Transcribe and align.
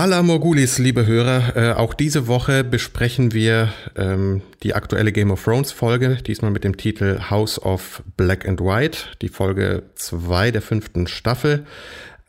Vala 0.00 0.22
Morgulis, 0.22 0.78
liebe 0.78 1.06
Hörer, 1.06 1.56
äh, 1.56 1.72
auch 1.72 1.92
diese 1.92 2.28
Woche 2.28 2.62
besprechen 2.62 3.32
wir 3.32 3.72
ähm, 3.96 4.42
die 4.62 4.74
aktuelle 4.74 5.10
Game 5.10 5.32
of 5.32 5.42
Thrones 5.42 5.72
Folge, 5.72 6.18
diesmal 6.24 6.52
mit 6.52 6.62
dem 6.62 6.76
Titel 6.76 7.18
House 7.30 7.60
of 7.60 8.04
Black 8.16 8.46
and 8.46 8.60
White, 8.60 8.98
die 9.22 9.28
Folge 9.28 9.82
2 9.96 10.52
der 10.52 10.62
fünften 10.62 11.08
Staffel. 11.08 11.66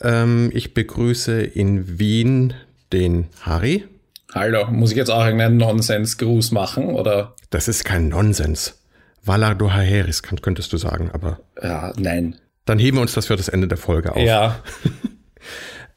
Ähm, 0.02 0.50
ich 0.52 0.74
begrüße 0.74 1.44
in 1.44 2.00
Wien 2.00 2.56
den 2.92 3.28
Harry. 3.42 3.86
Hallo, 4.34 4.66
muss 4.72 4.90
ich 4.90 4.98
jetzt 4.98 5.12
auch 5.12 5.24
irgendeinen 5.24 5.58
Nonsens-Gruß 5.58 6.50
machen, 6.50 6.96
oder? 6.96 7.36
Das 7.52 7.68
ist 7.68 7.86
kein 7.86 8.10
Nonsens. 8.10 8.82
Vala 9.24 9.54
Dohaeris, 9.54 10.24
könntest 10.24 10.74
du 10.74 10.78
sagen, 10.78 11.12
aber. 11.14 11.40
Ja, 11.62 11.94
nein. 11.98 12.34
Dann 12.66 12.80
heben 12.80 12.98
wir 12.98 13.02
uns 13.04 13.14
das 13.14 13.28
für 13.28 13.36
das 13.36 13.48
Ende 13.48 13.68
der 13.68 13.78
Folge 13.78 14.16
auf. 14.16 14.24
Ja. 14.24 14.64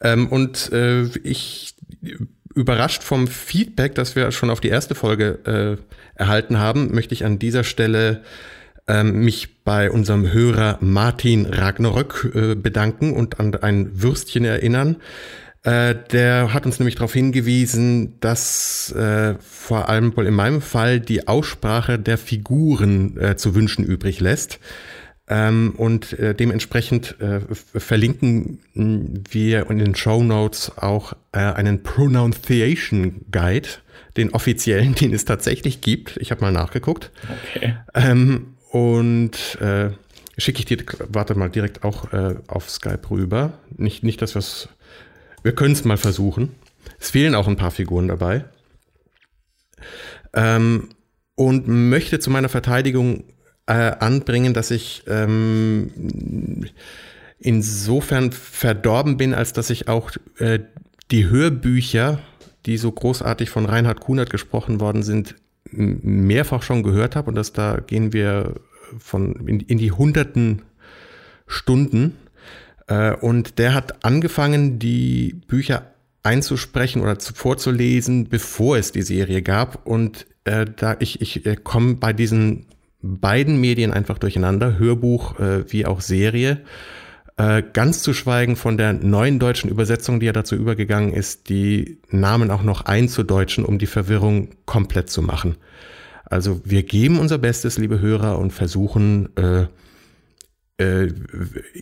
Ähm, 0.02 0.28
und 0.28 0.72
äh, 0.72 1.04
ich 1.22 1.74
überrascht 2.54 3.02
vom 3.02 3.26
Feedback, 3.28 3.94
das 3.94 4.16
wir 4.16 4.30
schon 4.32 4.50
auf 4.50 4.60
die 4.60 4.68
erste 4.68 4.94
Folge 4.94 5.78
äh, 6.16 6.20
erhalten 6.20 6.58
haben, 6.58 6.94
möchte 6.94 7.14
ich 7.14 7.24
an 7.24 7.38
dieser 7.38 7.64
Stelle 7.64 8.22
ähm, 8.88 9.24
mich 9.24 9.62
bei 9.64 9.90
unserem 9.90 10.32
Hörer 10.32 10.78
Martin 10.80 11.46
Ragnarök 11.46 12.32
äh, 12.34 12.54
bedanken 12.54 13.14
und 13.14 13.40
an 13.40 13.54
ein 13.54 14.02
Würstchen 14.02 14.44
erinnern. 14.44 14.96
Äh, 15.62 15.94
der 16.10 16.52
hat 16.52 16.66
uns 16.66 16.80
nämlich 16.80 16.96
darauf 16.96 17.12
hingewiesen, 17.12 18.18
dass 18.18 18.90
äh, 18.92 19.34
vor 19.40 19.88
allem 19.88 20.16
wohl 20.16 20.26
in 20.26 20.34
meinem 20.34 20.60
Fall 20.60 20.98
die 20.98 21.28
Aussprache 21.28 21.98
der 21.98 22.18
Figuren 22.18 23.16
äh, 23.18 23.36
zu 23.36 23.54
wünschen 23.54 23.84
übrig 23.84 24.18
lässt. 24.18 24.58
Ähm, 25.28 25.74
und 25.76 26.18
äh, 26.18 26.34
dementsprechend 26.34 27.20
äh, 27.20 27.40
verlinken 27.54 28.58
wir 28.74 29.70
in 29.70 29.78
den 29.78 29.94
Show 29.94 30.22
Notes 30.22 30.76
auch 30.76 31.12
äh, 31.32 31.38
einen 31.38 31.82
Pronunciation 31.82 33.24
Guide, 33.30 33.68
den 34.16 34.34
offiziellen, 34.34 34.94
den 35.00 35.14
es 35.14 35.24
tatsächlich 35.24 35.80
gibt. 35.80 36.16
Ich 36.16 36.30
habe 36.30 36.40
mal 36.40 36.52
nachgeguckt. 36.52 37.10
Okay. 37.54 37.76
Ähm, 37.94 38.56
und 38.70 39.58
äh, 39.60 39.90
schicke 40.38 40.58
ich 40.58 40.64
dir, 40.64 40.78
warte 41.08 41.34
mal, 41.36 41.50
direkt 41.50 41.84
auch 41.84 42.12
äh, 42.12 42.36
auf 42.48 42.68
Skype 42.68 43.10
rüber. 43.10 43.58
Nicht, 43.76 44.02
nicht 44.02 44.22
dass 44.22 44.34
wir's, 44.34 44.68
wir 45.42 45.54
können 45.54 45.72
es 45.72 45.84
mal 45.84 45.98
versuchen. 45.98 46.54
Es 46.98 47.10
fehlen 47.10 47.34
auch 47.34 47.46
ein 47.46 47.56
paar 47.56 47.70
Figuren 47.70 48.08
dabei. 48.08 48.44
Ähm, 50.34 50.88
und 51.34 51.68
möchte 51.68 52.18
zu 52.18 52.30
meiner 52.30 52.48
Verteidigung 52.48 53.24
äh, 53.72 53.96
anbringen, 54.00 54.52
dass 54.52 54.70
ich 54.70 55.04
ähm, 55.06 55.90
insofern 57.38 58.30
verdorben 58.30 59.16
bin, 59.16 59.32
als 59.32 59.54
dass 59.54 59.70
ich 59.70 59.88
auch 59.88 60.10
äh, 60.38 60.58
die 61.10 61.28
Hörbücher, 61.28 62.20
die 62.66 62.76
so 62.76 62.92
großartig 62.92 63.48
von 63.48 63.64
Reinhard 63.64 64.00
Kunert 64.00 64.28
gesprochen 64.28 64.78
worden 64.78 65.02
sind, 65.02 65.36
mehrfach 65.70 66.62
schon 66.62 66.82
gehört 66.82 67.16
habe 67.16 67.30
und 67.30 67.34
dass 67.34 67.54
da 67.54 67.78
gehen 67.78 68.12
wir 68.12 68.56
von 68.98 69.48
in, 69.48 69.60
in 69.60 69.78
die 69.78 69.90
hunderten 69.90 70.62
Stunden. 71.46 72.18
Äh, 72.88 73.14
und 73.14 73.58
der 73.58 73.72
hat 73.72 74.04
angefangen, 74.04 74.78
die 74.78 75.40
Bücher 75.48 75.92
einzusprechen 76.22 77.00
oder 77.00 77.18
zu, 77.18 77.32
vorzulesen, 77.32 78.28
bevor 78.28 78.76
es 78.76 78.92
die 78.92 79.02
Serie 79.02 79.40
gab. 79.40 79.86
Und 79.86 80.26
äh, 80.44 80.66
da 80.76 80.96
ich, 80.98 81.22
ich 81.22 81.46
äh, 81.46 81.56
komme 81.56 81.94
bei 81.94 82.12
diesen 82.12 82.66
beiden 83.02 83.60
Medien 83.60 83.92
einfach 83.92 84.18
durcheinander, 84.18 84.78
Hörbuch 84.78 85.38
äh, 85.38 85.70
wie 85.70 85.86
auch 85.86 86.00
Serie. 86.00 86.62
Äh, 87.36 87.62
ganz 87.72 88.02
zu 88.02 88.14
schweigen 88.14 88.56
von 88.56 88.76
der 88.76 88.92
neuen 88.92 89.38
deutschen 89.38 89.70
Übersetzung, 89.70 90.20
die 90.20 90.26
ja 90.26 90.32
dazu 90.32 90.54
übergegangen 90.54 91.12
ist, 91.12 91.48
die 91.48 91.98
Namen 92.08 92.50
auch 92.50 92.62
noch 92.62 92.82
einzudeutschen, 92.82 93.64
um 93.64 93.78
die 93.78 93.86
Verwirrung 93.86 94.50
komplett 94.66 95.10
zu 95.10 95.22
machen. 95.22 95.56
Also 96.24 96.60
wir 96.64 96.82
geben 96.82 97.18
unser 97.18 97.38
Bestes, 97.38 97.78
liebe 97.78 98.00
Hörer, 98.00 98.38
und 98.38 98.52
versuchen 98.52 99.28
äh, 99.36 99.66
äh, 100.78 101.12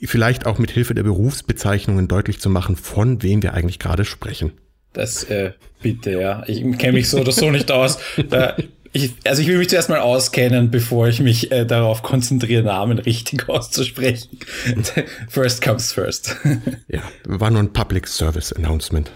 vielleicht 0.05 0.47
auch 0.47 0.59
mit 0.59 0.71
Hilfe 0.71 0.95
der 0.95 1.03
Berufsbezeichnungen 1.03 2.09
deutlich 2.09 2.41
zu 2.41 2.51
machen, 2.51 2.77
von 2.77 3.23
wem 3.23 3.43
wir 3.43 3.55
eigentlich 3.55 3.79
gerade 3.79 4.05
sprechen. 4.05 4.53
Das 4.93 5.25
äh, 5.25 5.53
bitte, 5.83 6.13
ja. 6.13 6.43
Ich 6.47 6.61
kenne 6.79 6.95
mich 6.95 7.09
so 7.09 7.21
oder 7.21 7.33
so 7.33 7.51
nicht 7.51 7.71
aus. 7.71 7.99
Da 8.29 8.57
ich, 8.93 9.15
also 9.25 9.41
ich 9.41 9.49
will 9.49 9.59
mich 9.59 9.69
zuerst 9.69 9.89
mal 9.89 10.01
auskennen, 10.01 10.71
bevor 10.71 11.09
ich 11.09 11.21
mich 11.21 11.53
äh, 11.53 11.65
darauf 11.65 12.03
konzentriere, 12.03 12.63
Namen 12.63 12.99
richtig 12.99 13.49
auszusprechen. 13.49 14.39
first 15.29 15.63
comes 15.63 15.93
first. 15.93 16.37
ja, 16.89 17.03
war 17.25 17.51
nur 17.51 17.63
ein 17.63 17.73
Public 17.73 18.09
Service 18.09 18.53
Announcement. 18.53 19.11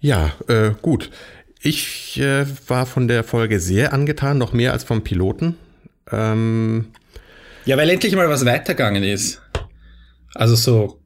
Ja, 0.00 0.32
äh, 0.48 0.72
gut. 0.82 1.10
Ich 1.60 2.20
äh, 2.20 2.46
war 2.68 2.86
von 2.86 3.08
der 3.08 3.24
Folge 3.24 3.60
sehr 3.60 3.92
angetan, 3.92 4.38
noch 4.38 4.52
mehr 4.52 4.72
als 4.72 4.84
vom 4.84 5.02
Piloten. 5.02 5.56
Ähm, 6.12 6.88
ja, 7.64 7.76
weil 7.76 7.90
endlich 7.90 8.14
mal 8.14 8.28
was 8.28 8.44
weitergegangen 8.44 9.02
ist. 9.02 9.42
Also 10.34 10.54
so 10.54 11.00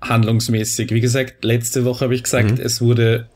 handlungsmäßig. 0.00 0.90
Wie 0.90 1.00
gesagt, 1.00 1.44
letzte 1.44 1.84
Woche 1.84 2.04
habe 2.04 2.14
ich 2.14 2.24
gesagt, 2.24 2.58
mhm. 2.58 2.60
es 2.60 2.80
wurde, 2.80 3.28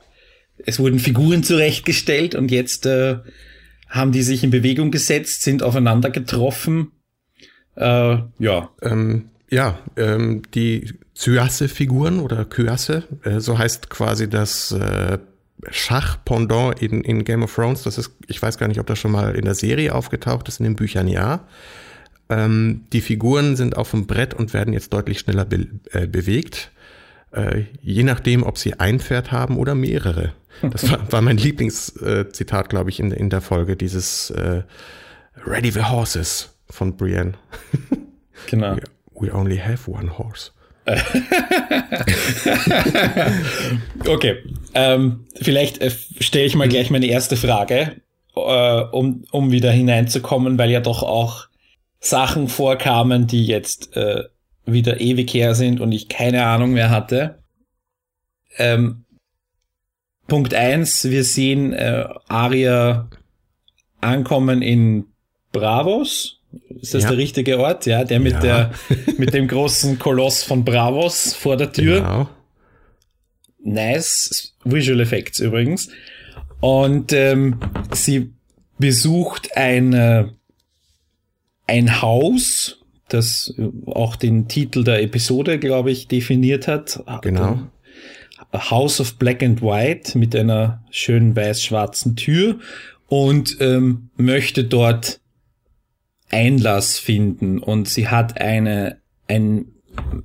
es 0.64 0.78
wurden 0.78 0.98
Figuren 0.98 1.42
zurechtgestellt 1.42 2.34
und 2.34 2.50
jetzt 2.50 2.86
äh, 2.86 3.18
haben 3.92 4.10
die 4.10 4.22
sich 4.22 4.42
in 4.42 4.50
Bewegung 4.50 4.90
gesetzt, 4.90 5.42
sind 5.42 5.62
aufeinander 5.62 6.10
getroffen. 6.10 6.92
Äh, 7.76 8.18
ja. 8.38 8.70
Ähm, 8.80 9.28
ja, 9.50 9.78
ähm, 9.96 10.42
die 10.54 10.94
Zyasse-Figuren 11.14 12.20
oder 12.20 12.46
Kyasse, 12.46 13.04
äh, 13.22 13.38
so 13.38 13.58
heißt 13.58 13.90
quasi 13.90 14.30
das 14.30 14.72
äh, 14.72 15.18
Schach-Pendant 15.70 16.80
in, 16.80 17.02
in 17.02 17.22
Game 17.24 17.42
of 17.42 17.54
Thrones. 17.54 17.82
Das 17.82 17.98
ist, 17.98 18.12
ich 18.28 18.40
weiß 18.40 18.56
gar 18.56 18.66
nicht, 18.68 18.80
ob 18.80 18.86
das 18.86 18.98
schon 18.98 19.12
mal 19.12 19.34
in 19.36 19.44
der 19.44 19.54
Serie 19.54 19.94
aufgetaucht 19.94 20.48
ist, 20.48 20.58
in 20.58 20.64
den 20.64 20.76
Büchern 20.76 21.06
ja. 21.06 21.46
Ähm, 22.30 22.86
die 22.94 23.02
Figuren 23.02 23.56
sind 23.56 23.76
auf 23.76 23.90
dem 23.90 24.06
Brett 24.06 24.32
und 24.32 24.54
werden 24.54 24.72
jetzt 24.72 24.94
deutlich 24.94 25.18
schneller 25.18 25.44
be 25.44 25.68
äh, 25.90 26.06
bewegt. 26.06 26.72
Äh, 27.30 27.64
je 27.82 28.04
nachdem, 28.04 28.42
ob 28.42 28.56
sie 28.56 28.80
ein 28.80 29.00
Pferd 29.00 29.32
haben 29.32 29.58
oder 29.58 29.74
mehrere. 29.74 30.32
Das 30.60 30.90
war, 30.90 31.10
war 31.10 31.22
mein 31.22 31.38
Lieblingszitat, 31.38 32.66
äh, 32.66 32.68
glaube 32.68 32.90
ich, 32.90 33.00
in, 33.00 33.10
in 33.10 33.30
der 33.30 33.40
Folge, 33.40 33.76
dieses 33.76 34.30
äh, 34.30 34.62
Ready 35.46 35.70
the 35.70 35.84
Horses 35.84 36.56
von 36.70 36.96
Brienne. 36.96 37.34
Genau. 38.50 38.74
We, 38.74 38.82
we 39.14 39.32
only 39.32 39.56
have 39.56 39.88
one 39.88 40.18
horse. 40.18 40.50
okay, 44.08 44.38
ähm, 44.74 45.26
vielleicht 45.40 45.78
äh, 45.80 45.92
stelle 46.18 46.44
ich 46.44 46.56
mal 46.56 46.66
gleich 46.68 46.90
meine 46.90 47.06
erste 47.06 47.36
Frage, 47.36 48.00
äh, 48.34 48.80
um, 48.90 49.22
um 49.30 49.52
wieder 49.52 49.70
hineinzukommen, 49.70 50.58
weil 50.58 50.70
ja 50.70 50.80
doch 50.80 51.04
auch 51.04 51.46
Sachen 52.00 52.48
vorkamen, 52.48 53.28
die 53.28 53.46
jetzt 53.46 53.96
äh, 53.96 54.24
wieder 54.66 55.00
ewig 55.00 55.32
her 55.32 55.54
sind 55.54 55.80
und 55.80 55.92
ich 55.92 56.08
keine 56.08 56.44
Ahnung 56.46 56.72
mehr 56.72 56.90
hatte. 56.90 57.38
Ähm, 58.58 59.01
Punkt 60.26 60.54
eins: 60.54 61.04
wir 61.04 61.24
sehen 61.24 61.72
äh, 61.72 62.04
Aria 62.28 63.08
ankommen 64.00 64.62
in 64.62 65.06
Bravos. 65.52 66.40
Ist 66.80 66.94
das 66.94 67.04
ja. 67.04 67.10
der 67.10 67.18
richtige 67.18 67.58
Ort? 67.58 67.86
Ja, 67.86 68.04
der 68.04 68.20
mit 68.20 68.34
ja. 68.34 68.40
der 68.40 68.70
mit 69.18 69.32
dem 69.32 69.48
großen 69.48 69.98
Koloss 69.98 70.42
von 70.42 70.64
Bravos 70.64 71.34
vor 71.34 71.56
der 71.56 71.72
Tür. 71.72 72.00
Genau. 72.00 72.28
Nice 73.64 74.54
Visual 74.64 75.00
Effects 75.00 75.38
übrigens. 75.38 75.88
Und 76.60 77.12
ähm, 77.12 77.58
sie 77.92 78.32
besucht 78.78 79.56
ein, 79.56 79.92
äh, 79.92 80.26
ein 81.66 82.02
Haus, 82.02 82.84
das 83.08 83.54
auch 83.86 84.16
den 84.16 84.48
Titel 84.48 84.84
der 84.84 85.02
Episode, 85.02 85.58
glaube 85.58 85.90
ich, 85.90 86.08
definiert 86.08 86.68
hat. 86.68 87.02
Genau. 87.22 87.60
House 88.52 89.00
of 89.00 89.14
Black 89.14 89.42
and 89.42 89.62
White 89.62 90.16
mit 90.18 90.36
einer 90.36 90.84
schönen 90.90 91.34
weiß-schwarzen 91.34 92.16
Tür 92.16 92.58
und 93.06 93.56
ähm, 93.60 94.10
möchte 94.16 94.64
dort 94.64 95.20
Einlass 96.30 96.98
finden. 96.98 97.58
Und 97.58 97.88
sie 97.88 98.08
hat 98.08 98.40
eine, 98.40 98.98
ein, 99.28 99.66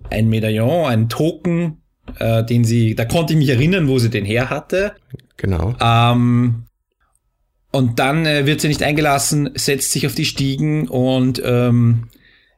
ein 0.09 0.29
Medaillon, 0.29 0.85
ein 0.85 1.09
Token, 1.09 1.81
äh, 2.19 2.43
den 2.43 2.63
sie, 2.63 2.95
da 2.95 3.05
konnte 3.05 3.33
ich 3.33 3.39
mich 3.39 3.49
erinnern, 3.49 3.87
wo 3.87 3.99
sie 3.99 4.09
den 4.09 4.25
her 4.25 4.49
hatte. 4.49 4.93
Genau. 5.37 5.75
Ähm, 5.81 6.65
und 7.71 7.99
dann 7.99 8.25
äh, 8.25 8.45
wird 8.45 8.61
sie 8.61 8.69
nicht 8.69 8.83
eingelassen, 8.83 9.51
setzt 9.55 9.91
sich 9.91 10.07
auf 10.07 10.15
die 10.15 10.25
Stiegen 10.25 10.87
und 10.87 11.41
ähm, 11.43 12.07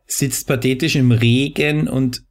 sitzt 0.06 0.48
pathetisch 0.48 0.96
im 0.96 1.12
Regen 1.12 1.88
und 1.88 2.24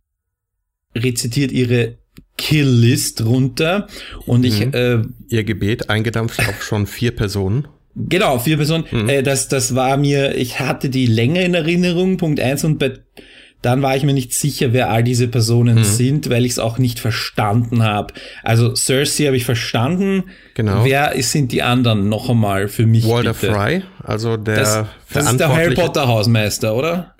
rezitiert 0.95 1.53
ihre 1.53 1.99
Kill-List 2.39 3.25
runter. 3.25 3.89
Und 4.25 4.45
ich. 4.45 4.65
Mhm. 4.65 4.73
Äh, 4.73 4.99
Ihr 5.29 5.45
Gebet 5.45 5.91
eingedampft 5.91 6.41
auf 6.41 6.63
schon 6.63 6.87
vier 6.87 7.11
Personen. 7.11 7.69
Genau, 7.95 8.39
vier 8.39 8.57
Personen. 8.57 8.85
Mhm. 8.91 9.09
Äh, 9.09 9.23
das, 9.23 9.49
das 9.49 9.75
war 9.75 9.99
mir, 9.99 10.37
ich 10.37 10.61
hatte 10.61 10.89
die 10.89 11.07
Länge 11.07 11.45
in 11.45 11.53
Erinnerung, 11.53 12.17
Punkt 12.17 12.41
eins, 12.41 12.65
und 12.65 12.79
bei 12.79 12.95
dann 13.61 13.83
war 13.83 13.97
ich 13.97 14.05
mir 14.05 14.13
nicht 14.13 14.33
sicher, 14.33 14.73
wer 14.73 14.89
all 14.91 15.03
diese 15.03 15.27
Personen 15.27 15.79
mhm. 15.79 15.85
sind, 15.85 16.31
weil 16.31 16.45
ich 16.45 16.53
es 16.53 16.59
auch 16.61 16.79
nicht 16.79 17.01
verstanden 17.01 17.83
habe. 17.83 18.15
Also 18.45 18.77
Cersei 18.77 19.25
habe 19.27 19.37
ich 19.37 19.45
verstanden. 19.45 20.25
Genau. 20.55 20.85
Wer 20.85 21.13
sind 21.23 21.51
die 21.51 21.63
anderen 21.63 22.09
noch 22.09 22.31
einmal 22.31 22.69
für 22.69 22.87
mich? 22.87 23.05
Walter 23.09 23.35
bitte? 23.35 23.53
Fry, 23.53 23.83
also 24.01 24.37
der 24.37 24.57
das, 24.57 24.85
das 25.13 25.33
ist 25.33 25.41
der 25.41 25.49
Harry 25.49 25.75
Potter 25.75 26.07
Hausmeister, 26.07 26.77
oder? 26.77 27.15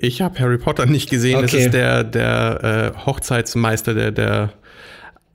Ich 0.00 0.22
habe 0.22 0.38
Harry 0.38 0.58
Potter 0.58 0.86
nicht 0.86 1.10
gesehen. 1.10 1.36
Okay. 1.36 1.46
Das 1.46 1.54
ist 1.54 1.74
der, 1.74 2.04
der 2.04 2.94
äh, 2.94 3.06
Hochzeitsmeister, 3.06 3.94
der, 3.94 4.12
der 4.12 4.52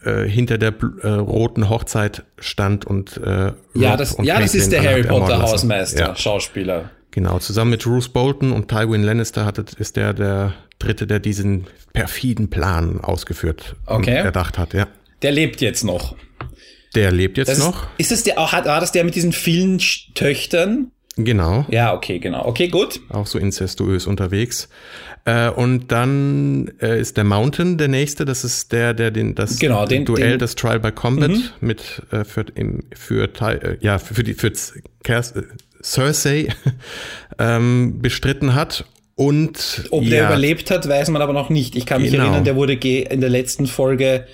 äh, 0.03 0.27
hinter 0.27 0.57
der 0.57 0.73
äh, 1.01 1.07
roten 1.07 1.69
Hochzeit 1.69 2.23
stand 2.37 2.85
und 2.85 3.17
äh, 3.17 3.51
ja, 3.73 3.97
das, 3.97 4.17
ja, 4.21 4.39
das 4.39 4.55
ist 4.55 4.71
der 4.71 4.83
Harry 4.83 5.03
Potter 5.03 5.41
Hausmeister, 5.41 6.07
ja. 6.07 6.15
Schauspieler. 6.15 6.89
Genau, 7.11 7.39
zusammen 7.39 7.71
mit 7.71 7.83
Bruce 7.83 8.09
Bolton 8.09 8.51
und 8.51 8.69
Tywin 8.69 9.03
Lannister 9.03 9.45
hat, 9.45 9.57
ist 9.59 9.95
der 9.95 10.13
der 10.13 10.53
Dritte, 10.79 11.07
der 11.07 11.19
diesen 11.19 11.67
perfiden 11.93 12.49
Plan 12.49 12.99
ausgeführt 13.01 13.75
okay. 13.85 13.97
und 13.97 14.07
erdacht 14.07 14.57
hat, 14.57 14.73
ja. 14.73 14.87
Der 15.21 15.31
lebt 15.31 15.61
jetzt 15.61 15.83
noch. 15.83 16.15
Der 16.95 17.11
lebt 17.11 17.37
jetzt 17.37 17.47
das 17.49 17.59
noch. 17.59 17.87
Ist, 17.97 18.11
ist 18.11 18.11
das 18.11 18.23
der, 18.23 18.51
hat, 18.51 18.65
war 18.65 18.79
das 18.79 18.91
der 18.91 19.03
mit 19.03 19.15
diesen 19.15 19.31
vielen 19.31 19.79
Töchtern? 20.15 20.91
Genau. 21.15 21.65
Ja, 21.69 21.93
okay, 21.93 22.19
genau. 22.19 22.45
Okay, 22.45 22.69
gut. 22.69 22.99
Auch 23.09 23.27
so 23.27 23.37
incestuös 23.37 24.07
unterwegs. 24.07 24.67
Äh, 25.25 25.49
und 25.49 25.91
dann 25.91 26.71
äh, 26.81 26.99
ist 26.99 27.17
der 27.17 27.23
Mountain 27.23 27.77
der 27.77 27.87
nächste. 27.87 28.25
Das 28.25 28.43
ist 28.43 28.71
der, 28.71 28.93
der 28.93 29.11
den 29.11 29.35
das 29.35 29.59
genau, 29.59 29.85
den, 29.85 30.05
Duell, 30.05 30.31
den, 30.31 30.39
das 30.39 30.55
Trial 30.55 30.79
by 30.79 30.91
Combat 30.91 31.29
mhm. 31.29 31.43
mit 31.61 32.01
äh, 32.11 32.23
für 32.23 32.45
im, 32.55 32.83
für 32.95 33.29
äh, 33.41 33.77
ja 33.79 33.99
für 33.99 34.23
die 34.23 34.33
für 34.33 34.51
Cersei 35.83 36.47
ähm, 37.39 37.99
bestritten 38.01 38.55
hat. 38.55 38.85
Und 39.15 39.85
ob 39.91 40.03
ja, 40.03 40.09
der 40.09 40.25
überlebt 40.25 40.71
hat, 40.71 40.89
weiß 40.89 41.09
man 41.09 41.21
aber 41.21 41.33
noch 41.33 41.49
nicht. 41.49 41.75
Ich 41.75 41.85
kann 41.85 42.01
mich 42.01 42.11
genau. 42.11 42.23
erinnern, 42.23 42.43
der 42.43 42.55
wurde 42.55 42.73
in 42.73 43.21
der 43.21 43.29
letzten 43.29 43.67
Folge 43.67 44.25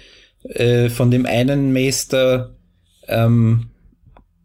äh, 0.44 0.90
von 0.90 1.12
dem 1.12 1.26
einen 1.26 1.74
Meister, 1.74 2.56
ähm, 3.08 3.68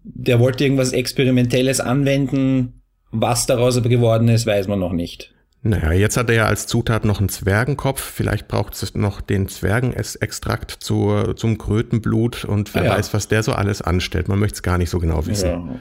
der 0.04 0.38
wollte 0.38 0.64
irgendwas 0.64 0.92
Experimentelles 0.92 1.80
anwenden. 1.80 2.82
Was 3.10 3.46
daraus 3.46 3.76
aber 3.76 3.88
geworden 3.88 4.28
ist, 4.28 4.46
weiß 4.46 4.68
man 4.68 4.78
noch 4.78 4.92
nicht. 4.92 5.34
Naja, 5.62 5.92
jetzt 5.92 6.18
hat 6.18 6.28
er 6.28 6.36
ja 6.36 6.46
als 6.46 6.66
Zutat 6.66 7.06
noch 7.06 7.20
einen 7.20 7.30
Zwergenkopf. 7.30 8.02
Vielleicht 8.02 8.48
braucht 8.48 8.74
es 8.74 8.94
noch 8.94 9.22
den 9.22 9.48
Zwergenextrakt 9.48 10.70
zur, 10.70 11.36
zum 11.36 11.56
Krötenblut 11.56 12.44
und 12.44 12.74
wer 12.74 12.82
ah, 12.82 12.84
ja. 12.84 12.90
weiß, 12.92 13.14
was 13.14 13.28
der 13.28 13.42
so 13.42 13.52
alles 13.52 13.80
anstellt. 13.80 14.28
Man 14.28 14.38
möchte 14.38 14.56
es 14.56 14.62
gar 14.62 14.76
nicht 14.76 14.90
so 14.90 14.98
genau 14.98 15.26
wissen. 15.26 15.48
Ja. 15.48 15.76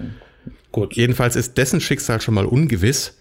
Gut. 0.71 0.95
Jedenfalls 0.95 1.35
ist 1.35 1.57
dessen 1.57 1.81
Schicksal 1.81 2.21
schon 2.21 2.33
mal 2.33 2.45
ungewiss. 2.45 3.17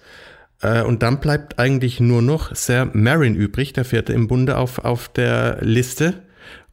Äh, 0.60 0.82
und 0.82 1.02
dann 1.02 1.18
bleibt 1.18 1.58
eigentlich 1.58 1.98
nur 1.98 2.22
noch 2.22 2.54
Sir 2.54 2.90
Marin 2.92 3.34
übrig, 3.34 3.72
der 3.72 3.84
vierte 3.84 4.12
im 4.12 4.28
Bunde 4.28 4.56
auf, 4.56 4.78
auf 4.78 5.08
der 5.08 5.58
Liste. 5.62 6.22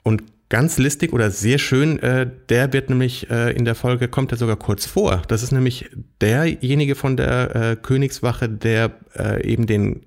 Und 0.03 0.21
ganz 0.49 0.77
listig 0.77 1.13
oder 1.13 1.29
sehr 1.31 1.59
schön, 1.59 1.99
äh, 1.99 2.29
der 2.49 2.73
wird 2.73 2.89
nämlich 2.89 3.29
äh, 3.29 3.51
in 3.51 3.65
der 3.65 3.75
Folge, 3.75 4.07
kommt 4.07 4.31
er 4.31 4.37
sogar 4.37 4.57
kurz 4.57 4.85
vor. 4.85 5.21
Das 5.27 5.43
ist 5.43 5.51
nämlich 5.51 5.89
derjenige 6.21 6.95
von 6.95 7.17
der 7.17 7.55
äh, 7.55 7.75
Königswache, 7.75 8.49
der 8.49 8.91
äh, 9.15 9.47
eben 9.47 9.67
den, 9.67 10.05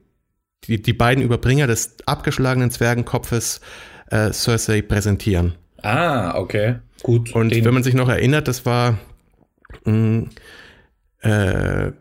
die, 0.65 0.83
die 0.83 0.93
beiden 0.93 1.23
Überbringer 1.23 1.69
des 1.69 1.97
abgeschlagenen 2.07 2.71
Zwergenkopfes 2.71 3.61
äh, 4.11 4.33
Cersei 4.33 4.83
präsentieren. 4.83 5.55
Ah, 5.83 6.37
okay. 6.37 6.77
Gut. 7.03 7.35
Und 7.35 7.51
den. 7.51 7.65
wenn 7.65 7.75
man 7.75 7.83
sich 7.83 7.95
noch 7.95 8.09
erinnert, 8.09 8.49
das 8.49 8.67
war 8.67 8.99
mh, 9.85 9.93
mm, 9.93 10.31
äh, 11.21 11.93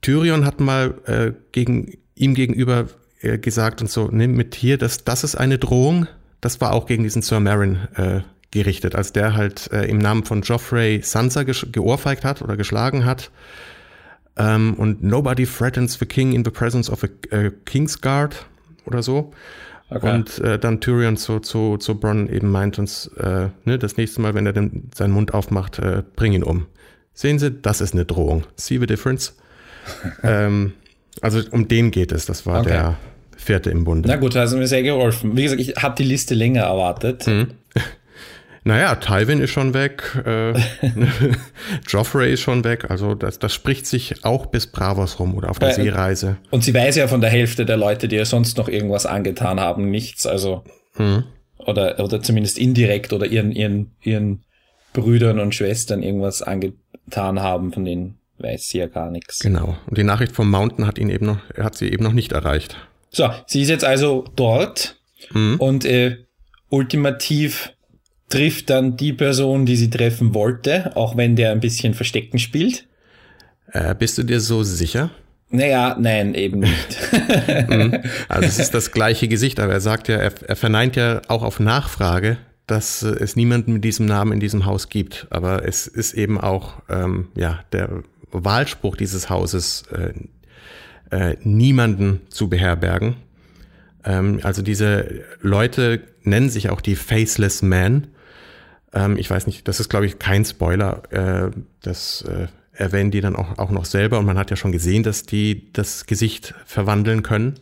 Tyrion 0.00 0.44
hat 0.44 0.60
mal 0.60 0.94
äh, 1.06 1.32
gegen 1.52 1.98
ihm 2.14 2.34
gegenüber 2.34 2.86
äh, 3.20 3.38
gesagt 3.38 3.80
und 3.80 3.90
so, 3.90 4.08
nimm 4.08 4.34
mit 4.34 4.54
hier, 4.54 4.78
das, 4.78 5.04
das 5.04 5.24
ist 5.24 5.34
eine 5.34 5.58
Drohung, 5.58 6.06
das 6.40 6.60
war 6.60 6.72
auch 6.72 6.86
gegen 6.86 7.02
diesen 7.02 7.22
Sir 7.22 7.40
Marin 7.40 7.88
äh, 7.96 8.20
gerichtet, 8.50 8.94
als 8.94 9.12
der 9.12 9.34
halt 9.34 9.70
äh, 9.72 9.84
im 9.86 9.98
Namen 9.98 10.24
von 10.24 10.42
Joffrey 10.42 11.00
Sansa 11.02 11.42
geohrfeigt 11.42 12.24
hat 12.24 12.42
oder 12.42 12.56
geschlagen 12.56 13.04
hat. 13.04 13.30
Ähm, 14.38 14.74
und 14.74 15.02
nobody 15.02 15.46
threatens 15.46 15.98
the 15.98 16.06
king 16.06 16.32
in 16.32 16.44
the 16.44 16.50
presence 16.50 16.90
of 16.90 17.02
a, 17.04 17.08
a 17.34 17.50
King's 17.64 18.00
Guard 18.00 18.46
oder 18.84 19.02
so. 19.02 19.32
Okay. 19.88 20.14
Und 20.14 20.38
äh, 20.40 20.58
dann 20.58 20.80
Tyrion 20.80 21.16
zu, 21.16 21.38
zu, 21.38 21.76
zu 21.76 21.98
Bronn 21.98 22.28
eben 22.28 22.50
meint 22.50 22.78
uns, 22.78 23.06
äh, 23.18 23.48
ne, 23.64 23.78
das 23.78 23.96
nächste 23.96 24.20
Mal, 24.20 24.34
wenn 24.34 24.44
er 24.44 24.52
den, 24.52 24.90
seinen 24.94 25.12
Mund 25.12 25.32
aufmacht, 25.32 25.78
äh, 25.78 26.02
bring 26.16 26.32
ihn 26.32 26.42
um. 26.42 26.66
Sehen 27.14 27.38
Sie, 27.38 27.50
das 27.50 27.80
ist 27.80 27.94
eine 27.94 28.04
Drohung. 28.04 28.44
See 28.56 28.78
the 28.78 28.86
difference? 28.86 29.36
ähm, 30.22 30.72
also 31.22 31.40
um 31.50 31.68
den 31.68 31.92
geht 31.92 32.12
es. 32.12 32.26
Das 32.26 32.46
war 32.46 32.60
okay. 32.60 32.70
der 32.70 32.96
vierte 33.46 33.70
im 33.70 33.84
Bunde. 33.84 34.08
Na 34.08 34.16
gut, 34.16 34.34
da 34.34 34.40
hast 34.40 34.52
du 34.52 34.58
mir 34.58 34.66
sehr 34.66 34.82
geholfen. 34.82 35.36
Wie 35.36 35.42
gesagt, 35.42 35.60
ich 35.60 35.74
habe 35.76 35.94
die 35.96 36.04
Liste 36.04 36.34
länger 36.34 36.62
erwartet. 36.62 37.26
Hm. 37.26 37.48
Naja, 38.66 38.96
Tywin 38.96 39.40
ist 39.40 39.50
schon 39.50 39.74
weg, 39.74 40.20
äh, 40.26 40.52
Joffrey 41.86 42.32
ist 42.32 42.40
schon 42.40 42.64
weg, 42.64 42.90
also 42.90 43.14
das, 43.14 43.38
das 43.38 43.54
spricht 43.54 43.86
sich 43.86 44.24
auch 44.24 44.46
bis 44.46 44.66
Bravos 44.66 45.20
rum 45.20 45.36
oder 45.36 45.50
auf 45.50 45.60
der 45.60 45.68
Bei, 45.68 45.74
Seereise. 45.74 46.38
Und 46.50 46.64
sie 46.64 46.74
weiß 46.74 46.96
ja 46.96 47.06
von 47.06 47.20
der 47.20 47.30
Hälfte 47.30 47.64
der 47.64 47.76
Leute, 47.76 48.08
die 48.08 48.16
ihr 48.16 48.24
sonst 48.24 48.58
noch 48.58 48.68
irgendwas 48.68 49.06
angetan 49.06 49.60
haben, 49.60 49.88
nichts, 49.88 50.26
also 50.26 50.64
hm. 50.94 51.22
oder, 51.58 52.00
oder 52.00 52.20
zumindest 52.22 52.58
indirekt 52.58 53.12
oder 53.12 53.26
ihren, 53.26 53.52
ihren, 53.52 53.94
ihren 54.02 54.42
Brüdern 54.92 55.38
und 55.38 55.54
Schwestern 55.54 56.02
irgendwas 56.02 56.42
angetan 56.42 57.40
haben, 57.40 57.72
von 57.72 57.84
denen 57.84 58.18
weiß 58.38 58.66
sie 58.66 58.78
ja 58.78 58.88
gar 58.88 59.12
nichts. 59.12 59.38
Genau. 59.38 59.76
Und 59.86 59.96
die 59.96 60.02
Nachricht 60.02 60.32
vom 60.32 60.50
Mountain 60.50 60.88
hat 60.88 60.98
ihn 60.98 61.10
eben 61.10 61.26
noch, 61.26 61.38
hat 61.56 61.76
sie 61.76 61.92
eben 61.92 62.02
noch 62.02 62.12
nicht 62.12 62.32
erreicht. 62.32 62.76
So, 63.10 63.30
sie 63.46 63.62
ist 63.62 63.68
jetzt 63.68 63.84
also 63.84 64.24
dort 64.36 64.96
mhm. 65.32 65.56
und 65.58 65.84
äh, 65.84 66.18
ultimativ 66.68 67.72
trifft 68.28 68.70
dann 68.70 68.96
die 68.96 69.12
Person, 69.12 69.66
die 69.66 69.76
sie 69.76 69.90
treffen 69.90 70.34
wollte, 70.34 70.96
auch 70.96 71.16
wenn 71.16 71.36
der 71.36 71.52
ein 71.52 71.60
bisschen 71.60 71.94
Verstecken 71.94 72.38
spielt. 72.38 72.86
Äh, 73.72 73.94
bist 73.94 74.18
du 74.18 74.22
dir 74.22 74.40
so 74.40 74.62
sicher? 74.62 75.10
Naja, 75.48 75.96
nein, 75.98 76.34
eben 76.34 76.60
nicht. 76.60 76.98
Mhm. 77.68 78.00
also 78.28 78.48
es 78.48 78.58
ist 78.58 78.74
das 78.74 78.90
gleiche 78.90 79.28
Gesicht, 79.28 79.60
aber 79.60 79.72
er 79.72 79.80
sagt 79.80 80.08
ja, 80.08 80.16
er, 80.16 80.32
er 80.46 80.56
verneint 80.56 80.96
ja 80.96 81.22
auch 81.28 81.42
auf 81.42 81.60
Nachfrage, 81.60 82.38
dass 82.66 83.02
äh, 83.02 83.10
es 83.10 83.36
niemanden 83.36 83.72
mit 83.72 83.84
diesem 83.84 84.06
Namen 84.06 84.32
in 84.32 84.40
diesem 84.40 84.66
Haus 84.66 84.88
gibt. 84.88 85.26
Aber 85.30 85.64
es 85.64 85.86
ist 85.86 86.14
eben 86.14 86.40
auch 86.40 86.82
ähm, 86.88 87.28
ja 87.36 87.60
der 87.72 88.02
Wahlspruch 88.32 88.96
dieses 88.96 89.30
Hauses, 89.30 89.84
äh, 89.92 90.12
äh, 91.10 91.36
niemanden 91.42 92.20
zu 92.28 92.48
beherbergen. 92.48 93.16
Ähm, 94.04 94.40
also 94.42 94.62
diese 94.62 95.22
Leute 95.40 96.00
nennen 96.22 96.50
sich 96.50 96.70
auch 96.70 96.80
die 96.80 96.96
Faceless 96.96 97.62
Men. 97.62 98.08
Ähm, 98.92 99.16
ich 99.16 99.30
weiß 99.30 99.46
nicht, 99.46 99.66
das 99.68 99.80
ist 99.80 99.88
glaube 99.88 100.06
ich 100.06 100.18
kein 100.18 100.44
Spoiler. 100.44 101.02
Äh, 101.10 101.50
das 101.82 102.22
äh, 102.22 102.46
erwähnen 102.72 103.10
die 103.10 103.20
dann 103.20 103.36
auch, 103.36 103.58
auch 103.58 103.70
noch 103.70 103.84
selber 103.84 104.18
und 104.18 104.26
man 104.26 104.38
hat 104.38 104.50
ja 104.50 104.56
schon 104.56 104.72
gesehen, 104.72 105.02
dass 105.02 105.24
die 105.24 105.72
das 105.72 106.06
Gesicht 106.06 106.54
verwandeln 106.64 107.22
können. 107.22 107.58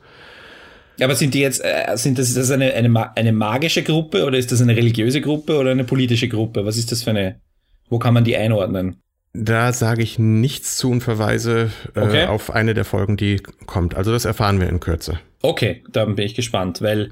Aber 1.00 1.14
sind 1.14 1.35
die 1.35 1.40
jetzt, 1.40 1.61
äh, 1.64 1.97
sind 1.97 2.19
das, 2.19 2.28
ist 2.28 2.37
das 2.37 2.50
eine, 2.50 2.73
eine, 2.73 3.16
eine 3.16 3.33
magische 3.33 3.83
Gruppe 3.83 4.25
oder 4.25 4.38
ist 4.38 4.52
das 4.52 4.61
eine 4.61 4.76
religiöse 4.76 5.21
Gruppe 5.21 5.59
oder 5.59 5.71
eine 5.71 5.85
politische 5.85 6.28
Gruppe? 6.28 6.64
Was 6.64 6.76
ist 6.76 6.92
das 6.92 7.02
für 7.02 7.11
eine, 7.11 7.40
wo 7.88 7.99
kann 7.99 8.14
man 8.14 8.25
die 8.25 8.37
einordnen? 8.37 8.97
Da 9.37 9.73
sage 9.73 10.03
ich 10.03 10.19
nichts 10.19 10.76
zu 10.76 10.91
und 10.91 11.00
verweise 11.00 11.71
äh, 11.95 12.00
okay. 12.00 12.26
auf 12.26 12.53
eine 12.53 12.73
der 12.73 12.85
Folgen, 12.85 13.17
die 13.17 13.43
kommt. 13.67 13.97
Also 13.97 14.12
das 14.12 14.25
erfahren 14.25 14.61
wir 14.61 14.69
in 14.69 14.79
Kürze. 14.79 15.19
Okay, 15.43 15.83
dann 15.91 16.14
bin 16.14 16.25
ich 16.25 16.35
gespannt, 16.35 16.81
weil 16.81 17.11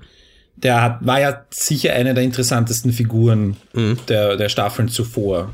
der 0.56 0.82
hat, 0.82 1.06
war 1.06 1.20
ja 1.20 1.44
sicher 1.50 1.94
eine 1.94 2.14
der 2.14 2.22
interessantesten 2.22 2.92
Figuren 2.92 3.56
mhm. 3.72 3.98
der, 4.08 4.36
der 4.36 4.48
Staffeln 4.48 4.88
zuvor. 4.88 5.52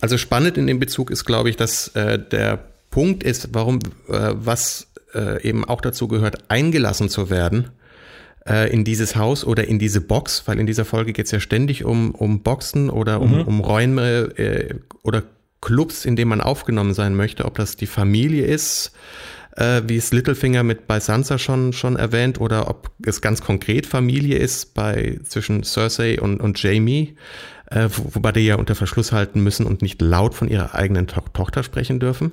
Also 0.00 0.18
spannend 0.18 0.58
in 0.58 0.66
dem 0.66 0.78
Bezug 0.78 1.10
ist, 1.10 1.24
glaube 1.24 1.48
ich, 1.48 1.56
dass 1.56 1.88
äh, 1.88 2.18
der 2.18 2.58
Punkt 2.90 3.22
ist, 3.22 3.48
warum 3.52 3.78
äh, 4.08 4.32
was 4.34 4.88
äh, 5.14 5.42
eben 5.42 5.64
auch 5.64 5.80
dazu 5.80 6.06
gehört, 6.06 6.50
eingelassen 6.50 7.08
zu 7.08 7.30
werden 7.30 7.70
äh, 8.46 8.70
in 8.70 8.84
dieses 8.84 9.16
Haus 9.16 9.44
oder 9.44 9.66
in 9.66 9.78
diese 9.78 10.02
Box, 10.02 10.42
weil 10.46 10.58
in 10.58 10.66
dieser 10.66 10.84
Folge 10.84 11.14
geht 11.14 11.26
es 11.26 11.32
ja 11.32 11.40
ständig 11.40 11.84
um, 11.84 12.14
um 12.14 12.42
Boxen 12.42 12.90
oder 12.90 13.22
um, 13.22 13.38
mhm. 13.38 13.42
um 13.42 13.60
Räume 13.60 14.32
äh, 14.36 14.74
oder 15.02 15.22
Clubs, 15.64 16.04
in 16.04 16.14
denen 16.14 16.28
man 16.28 16.40
aufgenommen 16.40 16.94
sein 16.94 17.16
möchte, 17.16 17.46
ob 17.46 17.56
das 17.56 17.76
die 17.76 17.86
Familie 17.86 18.46
ist, 18.46 18.92
äh, 19.56 19.82
wie 19.86 19.96
es 19.96 20.12
Littlefinger 20.12 20.62
mit 20.62 20.86
bei 20.86 21.00
Sansa 21.00 21.38
schon, 21.38 21.72
schon 21.72 21.96
erwähnt, 21.96 22.38
oder 22.40 22.68
ob 22.68 22.90
es 23.04 23.20
ganz 23.20 23.40
konkret 23.40 23.86
Familie 23.86 24.36
ist 24.36 24.74
bei 24.74 25.18
zwischen 25.24 25.64
Cersei 25.64 26.20
und, 26.20 26.40
und 26.40 26.62
Jamie, 26.62 27.16
äh, 27.70 27.88
wo, 27.90 28.16
wobei 28.16 28.32
die 28.32 28.40
ja 28.40 28.56
unter 28.56 28.74
Verschluss 28.74 29.10
halten 29.10 29.42
müssen 29.42 29.66
und 29.66 29.80
nicht 29.80 30.02
laut 30.02 30.34
von 30.34 30.48
ihrer 30.48 30.74
eigenen 30.74 31.06
to 31.06 31.22
Tochter 31.32 31.62
sprechen 31.62 31.98
dürfen. 31.98 32.32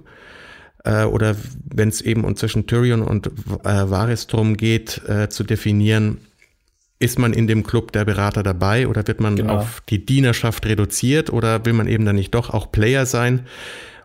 Äh, 0.83 1.05
oder 1.05 1.35
wenn 1.63 1.89
es 1.89 2.01
eben 2.01 2.35
zwischen 2.35 2.67
Tyrion 2.67 3.01
und 3.01 3.27
äh, 3.27 3.89
Varys 3.89 4.27
drum 4.27 4.57
geht, 4.57 5.01
äh, 5.07 5.29
zu 5.29 5.43
definieren, 5.43 6.17
ist 7.01 7.19
man 7.19 7.33
in 7.33 7.47
dem 7.47 7.63
Club 7.63 7.91
der 7.91 8.05
Berater 8.05 8.43
dabei 8.43 8.87
oder 8.87 9.05
wird 9.07 9.19
man 9.19 9.35
genau. 9.35 9.57
auf 9.57 9.81
die 9.89 10.05
Dienerschaft 10.05 10.65
reduziert 10.65 11.31
oder 11.31 11.65
will 11.65 11.73
man 11.73 11.87
eben 11.87 12.05
dann 12.05 12.15
nicht 12.15 12.33
doch 12.33 12.49
auch 12.49 12.71
Player 12.71 13.05
sein? 13.05 13.45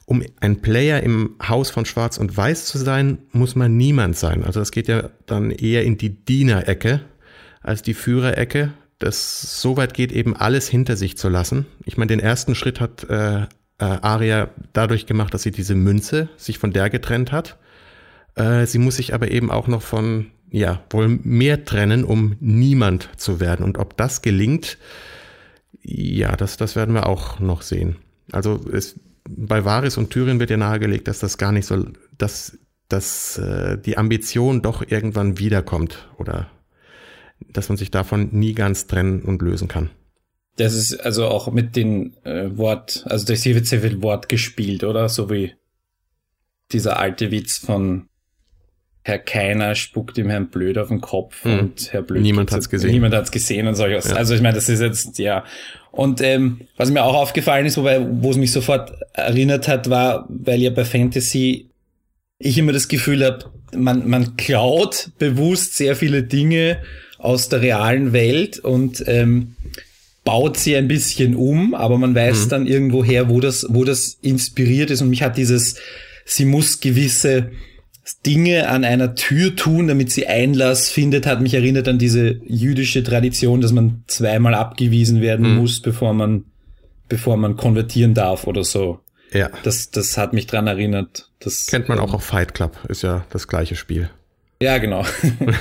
um 0.06 0.22
ein 0.40 0.62
Player 0.62 1.02
im 1.02 1.34
Haus 1.46 1.70
von 1.70 1.84
Schwarz 1.84 2.16
und 2.16 2.36
Weiß 2.36 2.66
zu 2.66 2.78
sein, 2.78 3.18
muss 3.32 3.56
man 3.56 3.76
niemand 3.76 4.16
sein. 4.16 4.44
Also 4.44 4.60
das 4.60 4.70
geht 4.70 4.86
ja 4.86 5.10
dann 5.26 5.50
eher 5.50 5.84
in 5.84 5.98
die 5.98 6.10
Dienerecke 6.24 7.00
als 7.60 7.82
die 7.82 7.94
Führerecke. 7.94 8.72
Das 9.00 9.60
so 9.60 9.76
weit 9.76 9.94
geht, 9.94 10.12
eben 10.12 10.36
alles 10.36 10.68
hinter 10.68 10.96
sich 10.96 11.18
zu 11.18 11.28
lassen. 11.28 11.66
Ich 11.84 11.98
meine, 11.98 12.06
den 12.06 12.20
ersten 12.20 12.54
Schritt 12.54 12.80
hat 12.80 13.04
äh, 13.10 13.42
äh, 13.42 13.46
Aria 13.78 14.48
dadurch 14.72 15.06
gemacht, 15.06 15.34
dass 15.34 15.42
sie 15.42 15.50
diese 15.50 15.74
Münze 15.74 16.28
sich 16.36 16.58
von 16.58 16.72
der 16.72 16.88
getrennt 16.88 17.32
hat. 17.32 17.58
Äh, 18.36 18.66
sie 18.66 18.78
muss 18.78 18.96
sich 18.96 19.12
aber 19.12 19.32
eben 19.32 19.50
auch 19.50 19.66
noch 19.66 19.82
von, 19.82 20.26
ja, 20.56 20.82
wohl 20.88 21.08
mehr 21.22 21.66
trennen, 21.66 22.02
um 22.02 22.36
niemand 22.40 23.10
zu 23.18 23.40
werden. 23.40 23.62
Und 23.62 23.76
ob 23.76 23.94
das 23.98 24.22
gelingt, 24.22 24.78
ja, 25.82 26.34
das, 26.34 26.56
das 26.56 26.76
werden 26.76 26.94
wir 26.94 27.06
auch 27.06 27.40
noch 27.40 27.60
sehen. 27.60 27.96
Also 28.32 28.58
es, 28.72 28.98
bei 29.28 29.66
Varis 29.66 29.98
und 29.98 30.08
Thüringen 30.08 30.40
wird 30.40 30.48
ja 30.48 30.56
nahegelegt, 30.56 31.08
dass 31.08 31.18
das 31.18 31.36
gar 31.36 31.52
nicht 31.52 31.66
so, 31.66 31.84
dass, 32.16 32.56
dass 32.88 33.36
äh, 33.36 33.76
die 33.76 33.98
Ambition 33.98 34.62
doch 34.62 34.82
irgendwann 34.88 35.38
wiederkommt 35.38 36.08
oder 36.16 36.50
dass 37.52 37.68
man 37.68 37.76
sich 37.76 37.90
davon 37.90 38.30
nie 38.32 38.54
ganz 38.54 38.86
trennen 38.86 39.20
und 39.22 39.42
lösen 39.42 39.68
kann. 39.68 39.90
Das 40.56 40.72
ist 40.72 40.94
also 40.94 41.26
auch 41.26 41.52
mit 41.52 41.76
den 41.76 42.16
äh, 42.24 42.56
Wort, 42.56 43.04
also 43.10 43.26
das 43.26 43.42
hier 43.42 43.54
wird 43.54 43.66
sehr 43.66 43.82
viel 43.82 44.00
Wort 44.00 44.30
gespielt, 44.30 44.84
oder? 44.84 45.10
So 45.10 45.28
wie 45.28 45.52
dieser 46.72 46.98
alte 46.98 47.30
Witz 47.30 47.58
von 47.58 48.08
Herr 49.06 49.20
Keiner 49.20 49.76
spuckt 49.76 50.18
ihm 50.18 50.30
Herrn 50.30 50.48
Blöd 50.48 50.78
auf 50.78 50.88
den 50.88 51.00
Kopf 51.00 51.44
hm. 51.44 51.58
und 51.60 51.92
Herr 51.92 52.02
Blöd. 52.02 52.22
Niemand 52.22 52.50
hat's 52.50 52.68
gesehen. 52.68 52.90
Niemand 52.90 53.14
hat's 53.14 53.30
gesehen 53.30 53.68
und 53.68 53.76
solche 53.76 54.08
ja. 54.08 54.16
Also 54.16 54.34
ich 54.34 54.42
meine, 54.42 54.56
das 54.56 54.68
ist 54.68 54.80
jetzt, 54.80 55.20
ja. 55.20 55.44
Und 55.92 56.20
ähm, 56.20 56.62
was 56.76 56.90
mir 56.90 57.04
auch 57.04 57.14
aufgefallen 57.14 57.66
ist, 57.66 57.76
wobei, 57.76 58.04
wo 58.04 58.32
es 58.32 58.36
mich 58.36 58.50
sofort 58.50 58.90
erinnert 59.12 59.68
hat, 59.68 59.88
war, 59.90 60.26
weil 60.28 60.60
ja 60.60 60.70
bei 60.70 60.84
Fantasy 60.84 61.70
ich 62.40 62.58
immer 62.58 62.72
das 62.72 62.88
Gefühl 62.88 63.24
habe, 63.24 63.44
man, 63.76 64.08
man 64.08 64.36
klaut 64.36 65.10
bewusst 65.20 65.76
sehr 65.76 65.94
viele 65.94 66.24
Dinge 66.24 66.82
aus 67.18 67.48
der 67.48 67.62
realen 67.62 68.12
Welt 68.12 68.58
und 68.58 69.04
ähm, 69.06 69.54
baut 70.24 70.56
sie 70.56 70.74
ein 70.74 70.88
bisschen 70.88 71.36
um, 71.36 71.76
aber 71.76 71.96
man 71.96 72.16
weiß 72.16 72.46
mhm. 72.46 72.48
dann 72.48 72.66
irgendwo 72.66 73.04
her, 73.04 73.28
wo 73.28 73.38
das, 73.38 73.66
wo 73.68 73.84
das 73.84 74.18
inspiriert 74.20 74.90
ist. 74.90 75.00
Und 75.00 75.10
mich 75.10 75.22
hat 75.22 75.36
dieses, 75.36 75.76
sie 76.24 76.44
muss 76.44 76.80
gewisse 76.80 77.52
Dinge 78.14 78.68
an 78.68 78.84
einer 78.84 79.14
Tür 79.16 79.56
tun, 79.56 79.88
damit 79.88 80.12
sie 80.12 80.26
Einlass 80.26 80.88
findet, 80.88 81.26
hat 81.26 81.40
mich 81.40 81.54
erinnert 81.54 81.88
an 81.88 81.98
diese 81.98 82.40
jüdische 82.46 83.02
Tradition, 83.02 83.60
dass 83.60 83.72
man 83.72 84.04
zweimal 84.06 84.54
abgewiesen 84.54 85.20
werden 85.20 85.50
mhm. 85.52 85.58
muss, 85.58 85.80
bevor 85.80 86.14
man, 86.14 86.44
bevor 87.08 87.36
man 87.36 87.56
konvertieren 87.56 88.14
darf 88.14 88.46
oder 88.46 88.62
so. 88.62 89.00
Ja. 89.32 89.50
Das, 89.64 89.90
das 89.90 90.16
hat 90.16 90.32
mich 90.32 90.46
dran 90.46 90.68
erinnert. 90.68 91.30
Das 91.40 91.66
kennt 91.66 91.88
man 91.88 91.98
auch 91.98 92.14
auf 92.14 92.22
Fight 92.22 92.54
Club, 92.54 92.78
ist 92.88 93.02
ja 93.02 93.26
das 93.30 93.48
gleiche 93.48 93.74
Spiel. 93.74 94.08
Ja, 94.62 94.78
genau. 94.78 95.04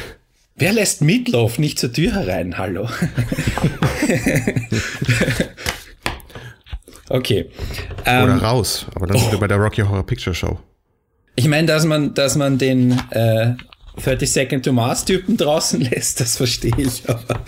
Wer 0.55 0.71
lässt 0.71 1.01
Meatloaf 1.01 1.57
nicht 1.57 1.79
zur 1.79 1.91
Tür 1.91 2.13
herein? 2.13 2.57
Hallo. 2.57 2.87
okay. 7.09 7.49
Oder 8.01 8.23
ähm, 8.23 8.37
raus, 8.37 8.85
aber 8.95 9.07
dann 9.07 9.17
oh. 9.17 9.19
sind 9.19 9.31
wir 9.31 9.39
bei 9.39 9.47
der 9.47 9.57
Rocky 9.57 9.81
Horror 9.81 10.05
Picture 10.05 10.33
Show. 10.33 10.59
Ich 11.45 11.51
meine, 11.51 11.67
dass 11.67 11.85
man, 11.85 12.15
dass 12.15 12.35
man 12.37 12.57
den 12.57 12.99
äh, 13.11 13.53
30 14.03 14.31
Second 14.31 14.65
to 14.65 14.73
Mars 14.73 15.05
Typen 15.05 15.37
draußen 15.37 15.79
lässt, 15.91 16.19
das 16.19 16.37
verstehe 16.37 16.73
ich, 16.75 17.07
aber 17.07 17.39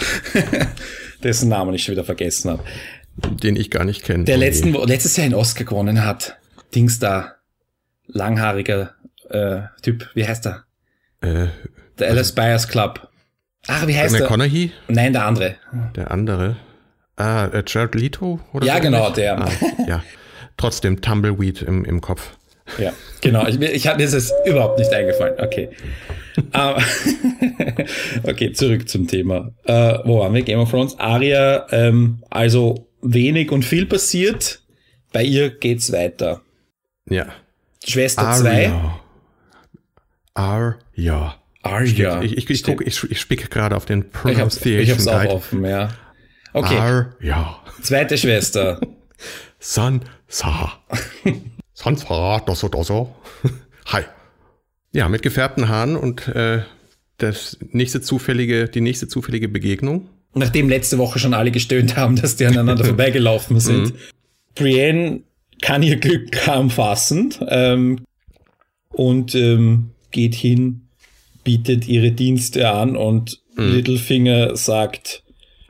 dessen 1.24 1.50
Namen 1.50 1.74
ich 1.74 1.84
schon 1.84 1.94
wieder 1.94 2.04
vergessen 2.04 2.51
habe. 2.51 2.63
Den 3.16 3.56
ich 3.56 3.72
gar 3.72 3.86
nicht 3.86 4.04
kenne. 4.04 4.25
Der 4.25 4.38
letzten, 4.38 4.72
letztes 4.74 5.18
Jahr 5.18 5.25
einen 5.25 5.34
Oscar 5.34 5.63
gewonnen 5.63 6.06
hat. 6.06 6.38
Dings 6.75 7.00
da. 7.00 7.38
Langhaariger 8.06 8.94
äh, 9.32 9.62
Typ. 9.82 10.12
Wie 10.13 10.27
heißt 10.27 10.46
er? 10.46 10.66
Äh, 11.22 11.48
der 11.98 12.12
Alice 12.12 12.34
Byers 12.34 12.68
Club. 12.68 13.10
Ach, 13.66 13.88
wie 13.88 13.98
heißt 13.98 14.13
der? 14.13 14.22
McConaughey? 14.22 14.74
Nein, 14.89 15.13
der 15.13 15.25
andere. 15.25 15.56
Der 15.96 16.12
andere. 16.12 16.56
Ah, 17.16 17.48
äh, 17.48 17.63
Jared 17.66 17.96
Leto? 17.96 18.42
Oder 18.54 18.68
ja, 18.68 18.75
so 18.75 18.82
genau, 18.82 19.06
nicht? 19.06 19.18
der. 19.18 19.39
Ah, 19.39 19.50
ja. 19.88 20.04
Trotzdem 20.56 21.01
Tumbleweed 21.01 21.63
im, 21.63 21.84
im 21.84 22.00
Kopf. 22.00 22.38
Ja, 22.78 22.94
genau. 23.22 23.48
Ich, 23.48 23.60
ich 23.60 23.86
mir 23.86 24.04
ist 24.04 24.14
es 24.14 24.34
überhaupt 24.46 24.80
nicht 24.80 24.92
eingefallen. 24.92 25.36
Okay. 25.40 25.70
okay, 28.24 28.52
zurück 28.52 28.88
zum 28.88 29.08
Thema. 29.08 29.52
Uh, 29.68 30.00
wo 30.06 30.20
waren 30.20 30.34
wir? 30.34 30.44
Game 30.44 30.60
of 30.60 30.70
Thrones. 30.70 30.98
Aria, 31.00 31.66
ähm, 31.72 32.24
also 32.30 32.88
wenig 33.02 33.52
und 33.52 33.64
viel 33.64 33.86
passiert. 33.86 34.62
Bei 35.12 35.24
ihr 35.24 35.50
geht's 35.50 35.92
weiter. 35.92 36.42
Ja. 37.10 37.28
Schwester 37.86 38.34
2. 38.34 38.72
Arya. 40.34 41.36
Arya. 41.64 42.22
Ich, 42.22 42.38
ich, 42.38 42.50
ich, 42.50 42.64
guck, 42.64 42.86
ich, 42.86 43.04
ich 43.04 43.20
spicke 43.20 43.48
gerade 43.48 43.76
auf 43.76 43.86
den 43.86 44.10
Pronunciation 44.10 44.80
Ich 44.80 44.92
hab's, 44.92 45.06
ich 45.06 45.08
hab's 45.10 45.28
auch 45.28 45.34
offen, 45.34 45.66
ja. 45.66 45.90
Okay. 46.54 46.78
Arya. 46.78 47.60
Zweite 47.82 48.18
Schwester. 48.18 48.80
Sansa. 49.60 50.80
Sansa, 51.77 52.39
doso, 52.39 52.69
doso. 52.69 53.15
Hi. 53.86 54.01
Ja, 54.93 55.07
mit 55.10 55.22
gefärbten 55.22 55.69
Haaren 55.69 55.96
und 55.96 56.27
äh, 56.27 56.63
das 57.17 57.60
nächste 57.72 58.01
zufällige, 58.01 58.67
die 58.67 58.81
nächste 58.81 59.07
zufällige 59.07 59.48
Begegnung. 59.48 60.10
Nachdem 60.34 60.69
letzte 60.69 60.98
Woche 60.98 61.19
schon 61.19 61.36
alle 61.36 61.51
gestöhnt 61.51 61.96
haben, 61.96 62.15
dass 62.15 62.36
die 62.36 62.48
aneinander 62.48 62.84
vorbeigelaufen 62.84 63.60
sind. 63.60 63.93
Mhm. 63.93 63.98
Brienne 64.55 65.22
kann 65.62 65.84
ihr 65.84 65.98
Glück 65.98 66.31
kaum 66.31 66.72
fassen 66.72 67.36
ähm, 67.48 68.00
und 68.89 69.36
ähm, 69.36 69.91
geht 70.10 70.34
hin, 70.34 70.88
bietet 71.43 71.88
ihre 71.88 72.12
Dienste 72.12 72.72
an 72.72 72.96
und 72.96 73.39
mhm. 73.55 73.75
Littlefinger 73.75 74.55
sagt 74.55 75.22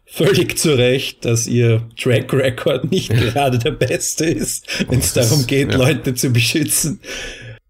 völlig 0.07 0.57
zu 0.57 0.77
Recht, 0.77 1.25
dass 1.25 1.47
ihr 1.47 1.87
Track 1.97 2.33
Record 2.33 2.91
nicht 2.91 3.09
gerade 3.33 3.59
der 3.59 3.71
beste 3.71 4.25
ist, 4.25 4.67
wenn 4.89 4.99
es 4.99 5.13
darum 5.13 5.45
geht, 5.45 5.71
ja. 5.71 5.77
Leute 5.77 6.15
zu 6.15 6.31
beschützen. 6.31 6.99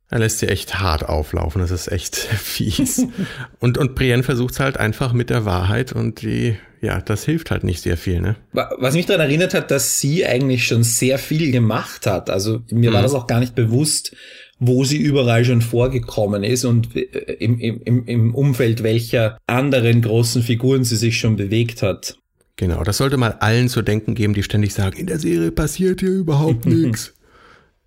Er 0.10 0.20
lässt 0.20 0.40
sie 0.40 0.48
echt 0.48 0.80
hart 0.80 1.04
auflaufen, 1.04 1.62
das 1.62 1.72
ist 1.72 1.92
echt 1.92 2.16
fies. 2.16 3.06
und, 3.60 3.78
und 3.78 3.96
Brienne 3.96 4.24
versucht 4.24 4.54
es 4.54 4.60
halt 4.60 4.78
einfach 4.78 5.12
mit 5.12 5.30
der 5.30 5.44
Wahrheit 5.44 5.92
und 5.92 6.22
die, 6.22 6.56
ja, 6.82 7.02
das 7.02 7.26
hilft 7.26 7.52
halt 7.52 7.66
nicht 7.66 7.82
sehr 7.82 7.98
viel, 7.98 8.22
ne? 8.22 8.38
Was 8.54 8.94
mich 8.94 9.06
daran 9.06 9.28
erinnert 9.28 9.54
hat, 9.54 9.70
dass 9.70 10.00
sie 10.00 10.26
eigentlich 10.26 10.66
schon 10.66 10.84
sehr 10.84 11.20
viel 11.20 11.52
gemacht 11.52 12.06
hat. 12.06 12.30
Also 12.30 12.62
mir 12.72 12.92
mhm. 12.92 12.96
war 12.96 13.02
das 13.02 13.14
auch 13.14 13.28
gar 13.28 13.42
nicht 13.42 13.56
bewusst, 13.56 14.16
wo 14.60 14.86
sie 14.86 14.98
überall 14.98 15.44
schon 15.44 15.62
vorgekommen 15.62 16.44
ist 16.44 16.64
und 16.64 16.96
äh, 16.96 17.02
im, 17.40 17.60
im, 17.60 18.06
im 18.06 18.34
Umfeld 18.34 18.84
welcher 18.84 19.38
anderen 19.46 20.02
großen 20.02 20.42
Figuren 20.42 20.86
sie 20.86 20.96
sich 20.96 21.20
schon 21.20 21.36
bewegt 21.36 21.82
hat. 21.82 22.18
Genau, 22.58 22.84
das 22.84 22.98
sollte 22.98 23.18
mal 23.18 23.34
allen 23.34 23.70
zu 23.70 23.84
denken 23.84 24.16
geben, 24.16 24.34
die 24.34 24.44
ständig 24.44 24.74
sagen, 24.74 24.98
in 24.98 25.08
der 25.08 25.20
Serie 25.20 25.52
passiert 25.52 26.02
hier 26.02 26.10
überhaupt 26.10 26.66
nichts. 26.66 27.14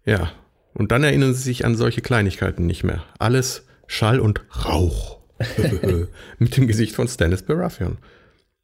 Ja, 0.07 0.33
und 0.75 0.93
dann 0.93 1.03
erinnern 1.03 1.35
sie 1.35 1.43
sich 1.43 1.65
an 1.65 1.77
solche 1.77 2.01
Kleinigkeiten 2.01 2.67
nicht 2.67 2.85
mehr. 2.85 3.05
Alles 3.19 3.67
Schall 3.87 4.21
und 4.21 4.43
Rauch. 4.65 5.19
Mit 6.39 6.57
dem 6.57 6.69
Gesicht 6.69 6.95
von 6.95 7.09
Stannis 7.09 7.43
Baratheon. 7.43 7.99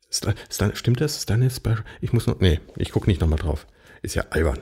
Stan, 0.08 0.34
Stan, 0.48 0.76
stimmt 0.76 1.00
das? 1.00 1.22
Stannis 1.22 1.58
Baratheon? 1.58 1.86
Ich 2.00 2.12
muss 2.12 2.28
noch, 2.28 2.38
nee, 2.38 2.60
ich 2.76 2.92
gucke 2.92 3.10
nicht 3.10 3.20
nochmal 3.20 3.40
drauf. 3.40 3.66
Ist 4.02 4.14
ja 4.14 4.26
albern. 4.30 4.60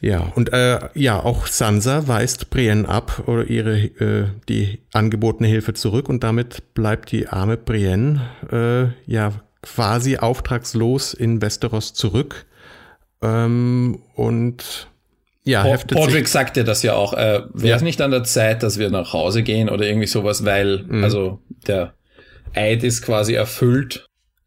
Ja, 0.00 0.20
und 0.34 0.52
äh, 0.52 0.90
ja, 0.92 1.18
auch 1.20 1.46
Sansa 1.46 2.06
weist 2.06 2.50
Brienne 2.50 2.86
ab 2.86 3.22
oder 3.26 3.48
ihre 3.48 3.78
äh, 3.78 4.26
die 4.46 4.80
angebotene 4.92 5.48
Hilfe 5.48 5.72
zurück 5.72 6.10
und 6.10 6.22
damit 6.22 6.74
bleibt 6.74 7.12
die 7.12 7.28
arme 7.28 7.56
Brienne 7.56 8.92
äh, 9.06 9.10
ja 9.10 9.32
quasi 9.74 10.16
auftragslos 10.16 11.14
in 11.14 11.42
Westeros 11.42 11.94
zurück 11.94 12.46
ähm, 13.22 14.02
und 14.14 14.88
ja, 15.44 15.62
po 15.62 15.70
heftet 15.70 15.96
Podrick 15.96 16.26
sagte 16.26 16.64
das 16.64 16.82
ja 16.82 16.94
auch. 16.94 17.12
Äh, 17.12 17.42
Wäre 17.52 17.68
ja. 17.68 17.76
es 17.76 17.82
nicht 17.82 18.00
an 18.00 18.10
der 18.10 18.24
Zeit, 18.24 18.62
dass 18.62 18.78
wir 18.78 18.90
nach 18.90 19.12
Hause 19.12 19.42
gehen 19.42 19.68
oder 19.68 19.86
irgendwie 19.86 20.08
sowas, 20.08 20.44
weil 20.44 20.82
mhm. 20.82 21.04
also 21.04 21.40
der 21.66 21.94
Eid 22.54 22.82
ist 22.82 23.02
quasi 23.02 23.34
erfüllt 23.34 24.06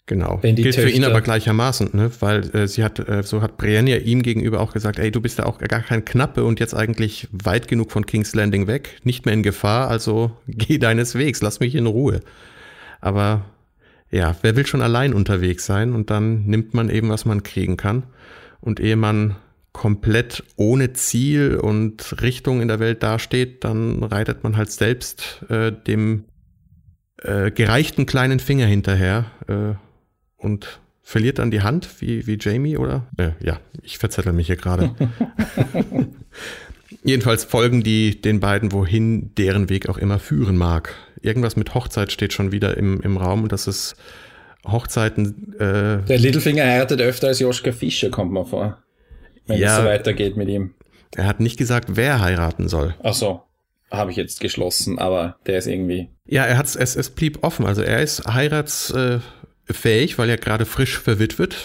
Genau. 0.09 0.39
Wenn 0.41 0.55
die 0.55 0.63
Gilt 0.63 0.73
Töchter 0.73 0.89
für 0.89 0.95
ihn 0.95 1.05
aber 1.05 1.21
gleichermaßen, 1.21 1.91
ne? 1.93 2.09
weil 2.19 2.55
äh, 2.55 2.67
sie 2.67 2.83
hat, 2.83 2.97
äh, 2.97 3.21
so 3.21 3.43
hat 3.43 3.57
Brienne 3.57 3.91
ja 3.91 3.97
ihm 3.97 4.23
gegenüber 4.23 4.59
auch 4.59 4.73
gesagt, 4.73 4.97
ey, 4.97 5.11
du 5.11 5.21
bist 5.21 5.37
ja 5.37 5.45
auch 5.45 5.59
gar 5.59 5.83
kein 5.83 6.03
Knappe 6.03 6.43
und 6.45 6.59
jetzt 6.59 6.73
eigentlich 6.73 7.27
weit 7.31 7.67
genug 7.67 7.91
von 7.91 8.07
King's 8.07 8.33
Landing 8.33 8.65
weg, 8.65 8.97
nicht 9.03 9.27
mehr 9.27 9.35
in 9.35 9.43
Gefahr, 9.43 9.87
also 9.87 10.31
geh 10.47 10.79
deines 10.79 11.13
Wegs, 11.13 11.43
lass 11.43 11.59
mich 11.59 11.75
in 11.75 11.85
Ruhe. 11.85 12.21
Aber 13.01 13.45
ja, 14.11 14.35
wer 14.41 14.55
will 14.55 14.65
schon 14.65 14.81
allein 14.81 15.13
unterwegs 15.13 15.65
sein 15.65 15.93
und 15.93 16.09
dann 16.09 16.45
nimmt 16.45 16.73
man 16.73 16.89
eben, 16.89 17.09
was 17.09 17.25
man 17.25 17.43
kriegen 17.43 17.77
kann. 17.77 18.03
Und 18.61 18.79
ehe 18.79 18.95
man 18.95 19.35
komplett 19.71 20.43
ohne 20.55 20.93
Ziel 20.93 21.55
und 21.55 22.21
Richtung 22.21 22.61
in 22.61 22.67
der 22.67 22.79
Welt 22.79 23.03
dasteht, 23.03 23.63
dann 23.63 24.03
reitet 24.03 24.43
man 24.43 24.57
halt 24.57 24.71
selbst 24.71 25.45
äh, 25.49 25.71
dem 25.71 26.25
äh, 27.17 27.51
gereichten 27.51 28.05
kleinen 28.05 28.39
Finger 28.39 28.65
hinterher. 28.65 29.25
Äh, 29.47 29.75
und 30.39 30.79
verliert 31.01 31.39
dann 31.39 31.51
die 31.51 31.61
Hand 31.61 32.01
wie, 32.01 32.25
wie 32.27 32.37
Jamie, 32.39 32.77
oder? 32.77 33.07
Äh, 33.17 33.31
ja, 33.41 33.59
ich 33.83 33.97
verzettel 33.97 34.33
mich 34.33 34.47
hier 34.47 34.55
gerade. 34.55 34.95
Jedenfalls 37.03 37.43
folgen 37.43 37.83
die 37.83 38.19
den 38.19 38.39
beiden, 38.39 38.71
wohin 38.71 39.33
deren 39.35 39.69
Weg 39.69 39.89
auch 39.89 39.97
immer 39.97 40.19
führen 40.19 40.57
mag. 40.57 40.95
Irgendwas 41.21 41.55
mit 41.55 41.73
Hochzeit 41.73 42.11
steht 42.11 42.33
schon 42.33 42.51
wieder 42.51 42.77
im, 42.77 43.01
im 43.01 43.17
Raum 43.17 43.43
und 43.43 43.51
das 43.51 43.67
ist 43.67 43.95
Hochzeiten. 44.65 45.53
Äh, 45.55 46.05
Der 46.05 46.17
Littlefinger 46.17 46.63
heiratet 46.63 47.01
öfter 47.01 47.27
als 47.27 47.39
Joschka 47.39 47.71
Fischer, 47.71 48.09
kommt 48.09 48.31
mir 48.31 48.45
vor. 48.45 48.77
Wenn 49.47 49.59
ja, 49.59 49.75
es 49.75 49.81
so 49.81 49.87
weitergeht 49.87 50.37
mit 50.37 50.49
ihm. 50.49 50.75
Er 51.15 51.25
hat 51.25 51.39
nicht 51.39 51.57
gesagt, 51.57 51.95
wer 51.95 52.21
heiraten 52.21 52.67
soll. 52.67 52.95
Ach 53.03 53.13
so, 53.13 53.41
habe 53.89 54.11
ich 54.11 54.17
jetzt 54.17 54.39
geschlossen, 54.41 54.99
aber 54.99 55.37
der 55.47 55.57
ist 55.57 55.67
irgendwie. 55.67 56.09
Ja, 56.25 56.45
er 56.45 56.57
hat's, 56.57 56.75
es, 56.75 56.95
es 56.95 57.09
blieb 57.09 57.43
offen. 57.43 57.65
Also 57.65 57.81
er 57.81 58.01
ist 58.01 58.27
heiratsfähig, 58.27 60.17
weil 60.17 60.29
er 60.29 60.37
gerade 60.37 60.65
frisch 60.65 60.99
verwitwet. 60.99 61.55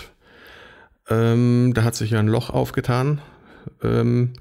Ähm, 1.11 1.73
da 1.75 1.85
hat 1.85 1.95
sich 1.95 2.13
ja 2.13 2.19
ein 2.19 2.29
Loch 2.29 2.49
aufgetan. 2.49 3.21
Ähm, 3.83 4.33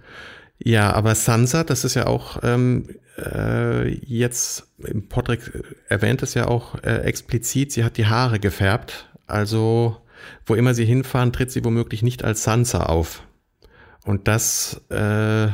ja, 0.64 0.94
aber 0.94 1.14
Sansa, 1.16 1.64
das 1.64 1.84
ist 1.84 1.96
ja 1.96 2.08
auch 2.08 2.40
ähm, 2.42 2.88
äh, 3.18 3.90
jetzt, 3.90 4.68
Podrick 5.10 5.52
erwähnt 5.90 6.24
es 6.24 6.34
ja 6.34 6.48
auch 6.48 6.82
äh, 6.84 7.02
explizit, 7.02 7.72
sie 7.72 7.84
hat 7.84 7.98
die 7.98 8.08
Haare 8.08 8.40
gefärbt. 8.40 9.10
Also, 9.28 9.98
wo 10.46 10.56
immer 10.56 10.74
sie 10.74 10.86
hinfahren, 10.86 11.34
tritt 11.34 11.52
sie 11.52 11.64
womöglich 11.66 12.02
nicht 12.02 12.24
als 12.24 12.44
Sansa 12.44 12.84
auf. 12.84 13.24
Und 14.06 14.28
das 14.28 14.82
äh, 14.90 15.48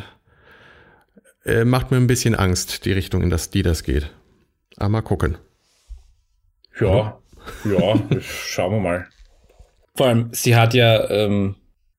äh, 1.46 1.66
macht 1.66 1.92
mir 1.92 1.98
ein 1.98 2.08
bisschen 2.08 2.36
Angst, 2.36 2.86
die 2.86 2.92
Richtung, 2.92 3.24
in 3.24 3.30
das, 3.30 3.50
die 3.50 3.64
das 3.64 3.84
geht. 3.84 4.12
Aber 4.78 4.90
mal 4.90 5.02
gucken. 5.02 5.38
Ja, 6.80 7.20
ja, 7.66 8.00
schauen 8.22 8.74
wir 8.74 8.80
mal. 8.80 9.08
Vor 9.96 10.08
allem, 10.08 10.30
sie 10.32 10.56
hat 10.56 10.74
ja 10.74 11.10
ähm, 11.10 11.56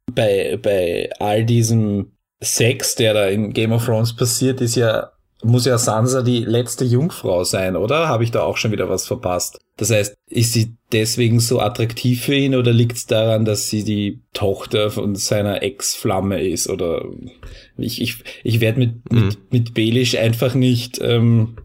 bei, 0.07 0.59
bei 0.61 1.11
all 1.19 1.45
diesem 1.45 2.13
Sex, 2.41 2.95
der 2.95 3.15
da 3.15 3.27
in 3.27 3.53
Game 3.53 3.73
of 3.73 3.85
Thrones 3.85 4.15
passiert, 4.17 4.61
ist 4.61 4.77
ja 4.77 5.11
muss 5.43 5.65
ja 5.65 5.79
Sansa 5.79 6.23
die 6.23 6.45
letzte 6.45 6.85
Jungfrau 6.85 7.45
sein, 7.45 7.77
oder? 7.77 8.09
Habe 8.09 8.25
ich 8.25 8.31
da 8.31 8.43
auch 8.43 8.57
schon 8.57 8.73
wieder 8.73 8.89
was 8.89 9.07
verpasst? 9.07 9.59
Das 9.77 9.91
heißt, 9.91 10.15
ist 10.29 10.53
sie 10.53 10.75
deswegen 10.93 11.41
so 11.41 11.61
attraktiv 11.61 12.25
für 12.25 12.35
ihn 12.35 12.55
oder 12.55 12.73
liegt 12.73 12.97
es 12.97 13.07
daran, 13.07 13.45
dass 13.45 13.69
sie 13.69 13.85
die 13.85 14.21
Tochter 14.35 14.91
von 14.91 15.15
seiner 15.17 15.63
Ex-Flamme 15.63 16.43
ist? 16.43 16.69
Oder 16.69 17.05
ich, 17.79 18.03
ich, 18.03 18.17
ich 18.45 18.61
werde 18.61 18.81
mit, 18.81 19.13
mhm. 19.13 19.25
mit, 19.25 19.53
mit 19.53 19.75
Belisch 19.75 20.17
einfach 20.17 20.55
nicht. 20.55 21.01
Ähm, 21.01 21.57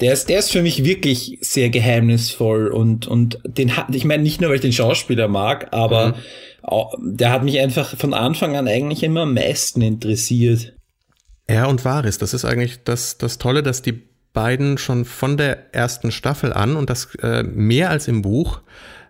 der 0.00 0.12
ist, 0.12 0.28
der 0.28 0.38
ist 0.38 0.52
für 0.52 0.62
mich 0.62 0.84
wirklich 0.84 1.38
sehr 1.40 1.70
geheimnisvoll 1.70 2.68
und, 2.68 3.06
und 3.06 3.38
den 3.44 3.76
hat, 3.76 3.94
ich 3.94 4.04
meine 4.04 4.22
nicht 4.22 4.40
nur, 4.40 4.50
weil 4.50 4.56
ich 4.56 4.62
den 4.62 4.72
Schauspieler 4.72 5.28
mag, 5.28 5.68
aber 5.72 6.14
mhm. 6.62 7.16
der 7.16 7.32
hat 7.32 7.42
mich 7.44 7.58
einfach 7.58 7.96
von 7.96 8.14
Anfang 8.14 8.56
an 8.56 8.68
eigentlich 8.68 9.02
immer 9.02 9.22
am 9.22 9.34
meisten 9.34 9.82
interessiert. 9.82 10.74
Er 11.46 11.68
und 11.68 11.84
Varys, 11.84 12.18
das 12.18 12.34
ist 12.34 12.44
eigentlich 12.44 12.84
das, 12.84 13.18
das 13.18 13.38
Tolle, 13.38 13.62
dass 13.62 13.82
die 13.82 14.02
beiden 14.32 14.78
schon 14.78 15.04
von 15.04 15.36
der 15.36 15.74
ersten 15.74 16.12
Staffel 16.12 16.52
an 16.52 16.76
und 16.76 16.90
das 16.90 17.14
äh, 17.16 17.42
mehr 17.42 17.90
als 17.90 18.06
im 18.06 18.22
Buch 18.22 18.60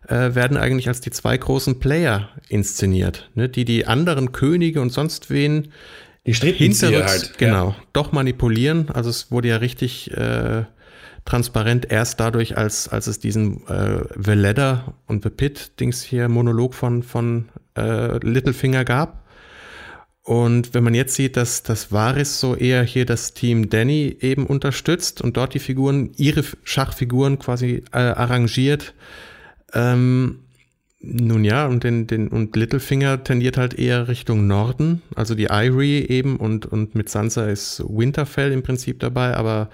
äh, 0.06 0.34
werden 0.34 0.56
eigentlich 0.56 0.88
als 0.88 1.00
die 1.00 1.10
zwei 1.10 1.36
großen 1.36 1.80
Player 1.80 2.30
inszeniert, 2.48 3.28
ne? 3.34 3.48
die 3.48 3.64
die 3.64 3.86
anderen 3.86 4.32
Könige 4.32 4.80
und 4.80 4.90
sonst 4.90 5.28
wen 5.28 5.72
die 6.26 6.32
hinterrücks, 6.32 7.10
halt, 7.10 7.38
genau, 7.38 7.70
ja. 7.70 7.76
doch 7.92 8.12
manipulieren. 8.12 8.90
Also 8.90 9.10
es 9.10 9.30
wurde 9.30 9.48
ja 9.48 9.56
richtig 9.56 10.10
äh, 10.12 10.64
transparent 11.28 11.90
erst 11.90 12.20
dadurch, 12.20 12.56
als, 12.56 12.88
als 12.88 13.06
es 13.06 13.18
diesen 13.18 13.66
äh, 13.68 14.00
The 14.16 14.32
Ladder 14.32 14.94
und 15.06 15.22
The 15.24 15.30
Pit 15.30 15.78
Dings 15.78 16.02
hier 16.02 16.26
Monolog 16.28 16.74
von, 16.74 17.02
von 17.02 17.50
äh, 17.76 18.16
Littlefinger 18.26 18.84
gab. 18.86 19.26
Und 20.22 20.72
wenn 20.72 20.84
man 20.84 20.94
jetzt 20.94 21.14
sieht, 21.14 21.36
dass 21.36 21.62
das 21.62 21.92
Varys 21.92 22.40
so 22.40 22.54
eher 22.54 22.82
hier 22.82 23.04
das 23.04 23.34
Team 23.34 23.68
Danny 23.68 24.16
eben 24.20 24.46
unterstützt 24.46 25.20
und 25.20 25.36
dort 25.36 25.52
die 25.52 25.58
Figuren, 25.58 26.12
ihre 26.16 26.44
Schachfiguren 26.64 27.38
quasi 27.38 27.82
äh, 27.92 27.98
arrangiert, 27.98 28.94
ähm, 29.74 30.40
nun 31.00 31.44
ja, 31.44 31.66
und 31.66 31.84
den, 31.84 32.06
den, 32.06 32.28
und 32.28 32.56
Littlefinger 32.56 33.22
tendiert 33.22 33.56
halt 33.56 33.74
eher 33.74 34.08
Richtung 34.08 34.46
Norden, 34.46 35.02
also 35.14 35.34
die 35.34 35.48
Irie 35.50 36.08
eben 36.08 36.36
und, 36.38 36.66
und 36.66 36.94
mit 36.94 37.08
Sansa 37.08 37.46
ist 37.46 37.84
Winterfell 37.86 38.50
im 38.50 38.62
Prinzip 38.62 38.98
dabei, 38.98 39.34
aber 39.36 39.70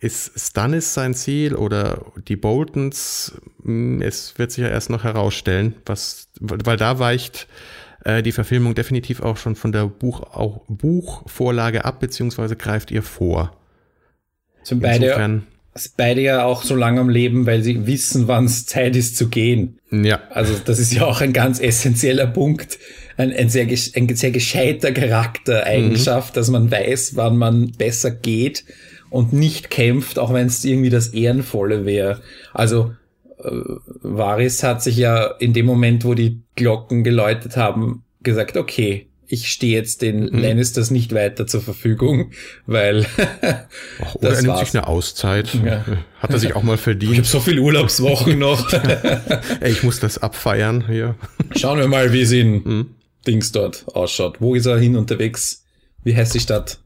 ist 0.00 0.38
Stannis 0.38 0.94
sein 0.94 1.14
Ziel 1.14 1.54
oder 1.54 2.06
die 2.28 2.36
Boltons? 2.36 3.40
Hm, 3.64 4.00
es 4.00 4.38
wird 4.38 4.52
sich 4.52 4.62
ja 4.62 4.70
erst 4.70 4.90
noch 4.90 5.04
herausstellen, 5.04 5.74
was, 5.86 6.28
weil 6.40 6.76
da 6.76 6.98
weicht 6.98 7.48
äh, 8.04 8.22
die 8.22 8.32
Verfilmung 8.32 8.74
definitiv 8.74 9.20
auch 9.20 9.36
schon 9.36 9.56
von 9.56 9.72
der 9.72 9.86
Buch, 9.86 10.22
auch 10.22 10.62
Buchvorlage 10.68 11.84
ab, 11.84 12.00
beziehungsweise 12.00 12.56
greift 12.56 12.90
ihr 12.90 13.02
vor. 13.02 13.56
Sind 14.62 14.80
beide, 14.80 15.42
sind 15.74 15.96
beide 15.96 16.20
ja 16.20 16.44
auch 16.44 16.62
so 16.62 16.76
lange 16.76 17.00
am 17.00 17.08
Leben, 17.08 17.46
weil 17.46 17.62
sie 17.62 17.86
wissen, 17.86 18.28
wann 18.28 18.44
es 18.44 18.66
Zeit 18.66 18.94
ist 18.94 19.16
zu 19.16 19.28
gehen. 19.28 19.80
Ja. 19.90 20.20
Also 20.30 20.54
das 20.64 20.78
ist 20.78 20.92
ja 20.92 21.06
auch 21.06 21.20
ein 21.20 21.32
ganz 21.32 21.60
essentieller 21.60 22.26
Punkt, 22.26 22.78
ein, 23.16 23.32
ein, 23.32 23.48
sehr, 23.48 23.66
ein 23.66 24.14
sehr 24.14 24.30
gescheiter 24.30 24.92
Charaktereigenschaft, 24.92 26.34
mhm. 26.34 26.38
dass 26.38 26.50
man 26.50 26.70
weiß, 26.70 27.16
wann 27.16 27.36
man 27.36 27.72
besser 27.72 28.12
geht 28.12 28.64
und 29.10 29.32
nicht 29.32 29.70
kämpft, 29.70 30.18
auch 30.18 30.32
wenn 30.32 30.46
es 30.46 30.64
irgendwie 30.64 30.90
das 30.90 31.08
Ehrenvolle 31.08 31.84
wäre. 31.84 32.20
Also 32.52 32.92
äh, 33.38 33.50
Varys 34.02 34.62
hat 34.62 34.82
sich 34.82 34.96
ja 34.96 35.26
in 35.38 35.52
dem 35.52 35.66
Moment, 35.66 36.04
wo 36.04 36.14
die 36.14 36.42
Glocken 36.56 37.04
geläutet 37.04 37.56
haben, 37.56 38.04
gesagt, 38.22 38.56
okay, 38.56 39.08
ich 39.30 39.48
stehe 39.48 39.74
jetzt 39.74 40.00
den 40.00 40.24
mhm. 40.24 40.38
Lannisters 40.38 40.90
nicht 40.90 41.14
weiter 41.14 41.46
zur 41.46 41.60
Verfügung, 41.60 42.32
weil 42.66 43.06
Ach, 44.02 44.14
oder 44.14 44.30
er 44.30 44.36
nimmt 44.36 44.48
war's. 44.48 44.60
sich 44.60 44.78
eine 44.78 44.86
Auszeit. 44.86 45.54
Ja. 45.54 45.84
Hat 46.18 46.30
er 46.30 46.38
sich 46.38 46.56
auch 46.56 46.62
mal 46.62 46.78
verdient. 46.78 47.12
Ich 47.12 47.18
habe 47.18 47.28
so 47.28 47.40
viele 47.40 47.60
Urlaubswochen 47.60 48.38
noch. 48.38 48.72
Ey, 49.60 49.70
ich 49.70 49.82
muss 49.82 50.00
das 50.00 50.18
abfeiern 50.18 50.86
hier. 50.88 51.14
Schauen 51.54 51.78
wir 51.78 51.88
mal, 51.88 52.12
wie 52.12 52.22
es 52.22 52.32
in 52.32 52.64
mhm. 52.64 52.94
Dings 53.26 53.52
dort 53.52 53.84
ausschaut. 53.94 54.40
Wo 54.40 54.54
ist 54.54 54.66
er 54.66 54.78
hin 54.78 54.96
unterwegs? 54.96 55.64
Wie 56.02 56.16
heißt 56.16 56.34
die 56.34 56.40
Stadt? 56.40 56.78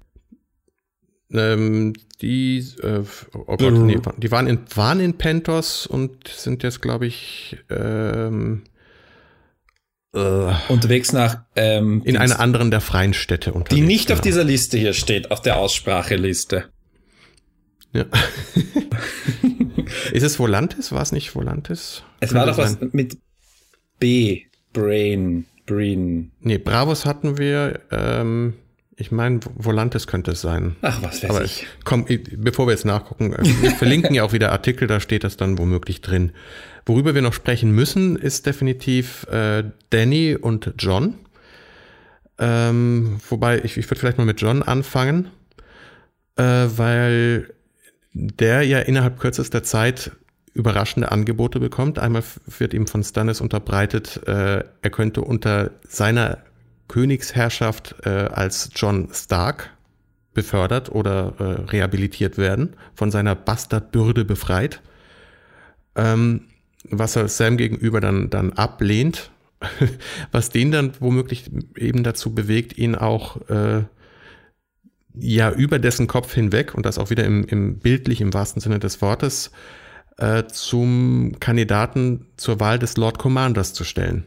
Ähm, 1.32 1.94
die, 2.20 2.58
äh, 2.82 3.02
oh 3.34 3.56
Gott, 3.56 3.72
nee, 3.72 3.98
die 4.18 4.30
waren 4.30 4.46
in, 4.46 4.60
waren 4.74 5.00
in 5.00 5.18
Pentos 5.18 5.86
und 5.86 6.28
sind 6.28 6.62
jetzt, 6.62 6.82
glaube 6.82 7.06
ich, 7.06 7.56
ähm, 7.70 8.64
äh, 10.14 10.52
unterwegs 10.68 11.12
nach 11.12 11.44
ähm, 11.56 12.02
in 12.04 12.16
einer 12.16 12.38
anderen 12.38 12.70
der 12.70 12.80
freien 12.80 13.14
Städte 13.14 13.52
unterwegs. 13.52 13.74
Die 13.74 13.86
nicht 13.86 14.08
genau. 14.08 14.18
auf 14.18 14.20
dieser 14.20 14.44
Liste 14.44 14.76
hier 14.76 14.92
steht, 14.92 15.30
auf 15.30 15.40
der 15.40 15.56
Ausspracheliste. 15.56 16.64
Ja. 17.92 18.04
Ist 20.12 20.22
es 20.22 20.38
Volantis? 20.38 20.92
War 20.92 21.02
es 21.02 21.12
nicht 21.12 21.34
Volantis? 21.34 22.02
Es 22.20 22.32
war 22.34 22.46
doch 22.46 22.58
was 22.58 22.78
mit 22.92 23.18
B. 23.98 24.42
Brain. 24.72 25.46
Brain. 25.66 26.32
Nee, 26.40 26.58
Bravos 26.58 27.04
hatten 27.06 27.38
wir. 27.38 27.80
Ähm, 27.90 28.54
ich 29.02 29.10
meine, 29.10 29.40
Volantis 29.56 30.06
könnte 30.06 30.30
es 30.30 30.40
sein. 30.40 30.76
Ach, 30.80 31.02
was 31.02 31.24
weiß 31.24 31.30
Aber 31.30 31.44
ich. 31.44 31.66
Komm, 31.82 32.06
bevor 32.36 32.68
wir 32.68 32.70
jetzt 32.70 32.84
nachgucken, 32.84 33.32
äh, 33.32 33.44
wir 33.60 33.70
verlinken 33.78 34.14
ja 34.14 34.22
auch 34.22 34.32
wieder 34.32 34.52
Artikel, 34.52 34.86
da 34.86 35.00
steht 35.00 35.24
das 35.24 35.36
dann 35.36 35.58
womöglich 35.58 36.02
drin. 36.02 36.30
Worüber 36.86 37.12
wir 37.16 37.20
noch 37.20 37.32
sprechen 37.32 37.72
müssen, 37.72 38.14
ist 38.14 38.46
definitiv 38.46 39.24
äh, 39.24 39.64
Danny 39.90 40.36
und 40.36 40.74
John. 40.78 41.14
Ähm, 42.38 43.18
wobei, 43.28 43.58
ich, 43.64 43.76
ich 43.76 43.90
würde 43.90 43.98
vielleicht 43.98 44.18
mal 44.18 44.24
mit 44.24 44.40
John 44.40 44.62
anfangen, 44.62 45.30
äh, 46.36 46.44
weil 46.44 47.52
der 48.12 48.62
ja 48.62 48.78
innerhalb 48.78 49.18
kürzester 49.18 49.64
Zeit 49.64 50.12
überraschende 50.54 51.10
Angebote 51.10 51.58
bekommt. 51.58 51.98
Einmal 51.98 52.22
wird 52.46 52.72
ihm 52.72 52.86
von 52.86 53.02
Stannis 53.02 53.40
unterbreitet, 53.40 54.20
äh, 54.28 54.62
er 54.80 54.90
könnte 54.90 55.22
unter 55.22 55.72
seiner 55.88 56.38
Königsherrschaft 56.92 57.94
äh, 58.04 58.10
als 58.10 58.68
John 58.76 59.08
Stark 59.14 59.70
befördert 60.34 60.92
oder 60.92 61.34
äh, 61.38 61.70
rehabilitiert 61.70 62.36
werden, 62.36 62.76
von 62.94 63.10
seiner 63.10 63.34
Bastardbürde 63.34 64.26
befreit, 64.26 64.82
ähm, 65.96 66.48
was 66.84 67.16
er 67.16 67.28
Sam 67.28 67.56
gegenüber 67.56 68.02
dann, 68.02 68.28
dann 68.28 68.52
ablehnt, 68.52 69.30
was 70.32 70.50
den 70.50 70.70
dann 70.70 70.92
womöglich 71.00 71.50
eben 71.76 72.02
dazu 72.02 72.34
bewegt, 72.34 72.76
ihn 72.76 72.94
auch 72.94 73.48
äh, 73.48 73.84
ja 75.14 75.50
über 75.50 75.78
dessen 75.78 76.08
Kopf 76.08 76.34
hinweg 76.34 76.74
und 76.74 76.84
das 76.84 76.98
auch 76.98 77.08
wieder 77.08 77.24
im, 77.24 77.44
im 77.44 77.78
bildlich 77.78 78.20
im 78.20 78.34
wahrsten 78.34 78.60
Sinne 78.60 78.80
des 78.80 79.00
Wortes 79.00 79.50
äh, 80.18 80.44
zum 80.44 81.36
Kandidaten 81.40 82.26
zur 82.36 82.60
Wahl 82.60 82.78
des 82.78 82.98
Lord 82.98 83.18
Commanders 83.18 83.72
zu 83.72 83.84
stellen. 83.84 84.24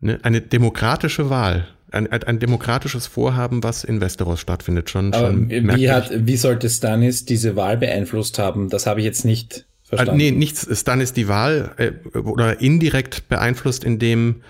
Ne? 0.00 0.18
Eine 0.22 0.42
demokratische 0.42 1.30
Wahl 1.30 1.68
ein, 1.92 2.10
ein 2.10 2.38
demokratisches 2.38 3.06
Vorhaben, 3.06 3.62
was 3.62 3.84
in 3.84 4.00
Westeros 4.00 4.40
stattfindet, 4.40 4.90
schon. 4.90 5.12
Aber 5.12 5.28
schon 5.28 5.50
wie, 5.50 5.90
hat, 5.90 6.10
wie 6.14 6.36
sollte 6.36 6.68
Stannis 6.68 7.24
diese 7.24 7.56
Wahl 7.56 7.76
beeinflusst 7.76 8.38
haben? 8.38 8.68
Das 8.68 8.86
habe 8.86 9.00
ich 9.00 9.06
jetzt 9.06 9.24
nicht 9.24 9.66
verstanden. 9.84 10.20
Äh, 10.20 10.30
nee, 10.30 10.36
nichts. 10.36 10.68
Stannis 10.80 11.12
die 11.12 11.28
Wahl 11.28 11.72
äh, 11.76 12.18
oder 12.18 12.60
indirekt 12.60 13.28
beeinflusst, 13.28 13.84
indem 13.84 14.42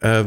äh, 0.00 0.24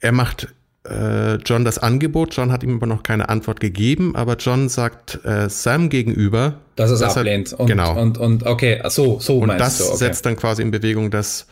er 0.00 0.12
macht 0.12 0.48
äh, 0.88 1.36
John 1.36 1.64
das 1.64 1.78
Angebot. 1.78 2.34
John 2.34 2.50
hat 2.50 2.62
ihm 2.62 2.76
aber 2.76 2.86
noch 2.86 3.02
keine 3.02 3.28
Antwort 3.28 3.60
gegeben, 3.60 4.16
aber 4.16 4.36
John 4.36 4.68
sagt 4.68 5.24
äh, 5.24 5.48
Sam 5.48 5.88
gegenüber, 5.90 6.60
dass 6.76 6.90
er 6.90 7.06
es 7.06 7.16
ablehnt. 7.16 7.52
und, 7.52 7.66
genau. 7.66 8.00
Und, 8.00 8.18
und 8.18 8.44
okay, 8.44 8.82
so, 8.88 9.20
so 9.20 9.38
und 9.38 9.48
das 9.48 9.78
du. 9.78 9.84
Okay. 9.84 9.96
setzt 9.96 10.26
dann 10.26 10.36
quasi 10.36 10.62
in 10.62 10.70
Bewegung, 10.70 11.10
dass 11.10 11.46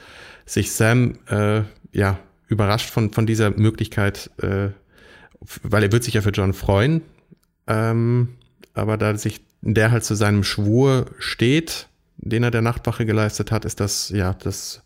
sich 0.47 0.73
Sam 0.73 1.19
äh, 1.29 1.63
ja 1.93 2.19
überrascht 2.51 2.91
von 2.91 3.13
von 3.13 3.27
dieser 3.27 3.51
Möglichkeit, 3.51 4.31
äh, 4.43 4.69
weil 5.63 5.83
er 5.83 5.93
wird 5.93 6.05
sich 6.05 6.15
ja 6.15 6.21
für 6.21 6.31
John 6.31 6.53
freuen, 6.53 7.03
ähm, 7.67 8.37
aber 8.75 8.99
da 8.99 9.17
sich 9.17 9.41
der 9.63 9.91
halt 9.91 10.05
zu 10.05 10.15
seinem 10.15 10.45
Schwur 10.45 11.07
steht, 11.19 11.89
den 12.17 12.43
er 12.43 12.51
der 12.51 12.63
Nachtwache 12.63 13.07
geleistet 13.07 13.51
hat, 13.51 13.65
ist 13.65 13.81
das 13.81 14.11
ja 14.11 14.35
das 14.35 14.83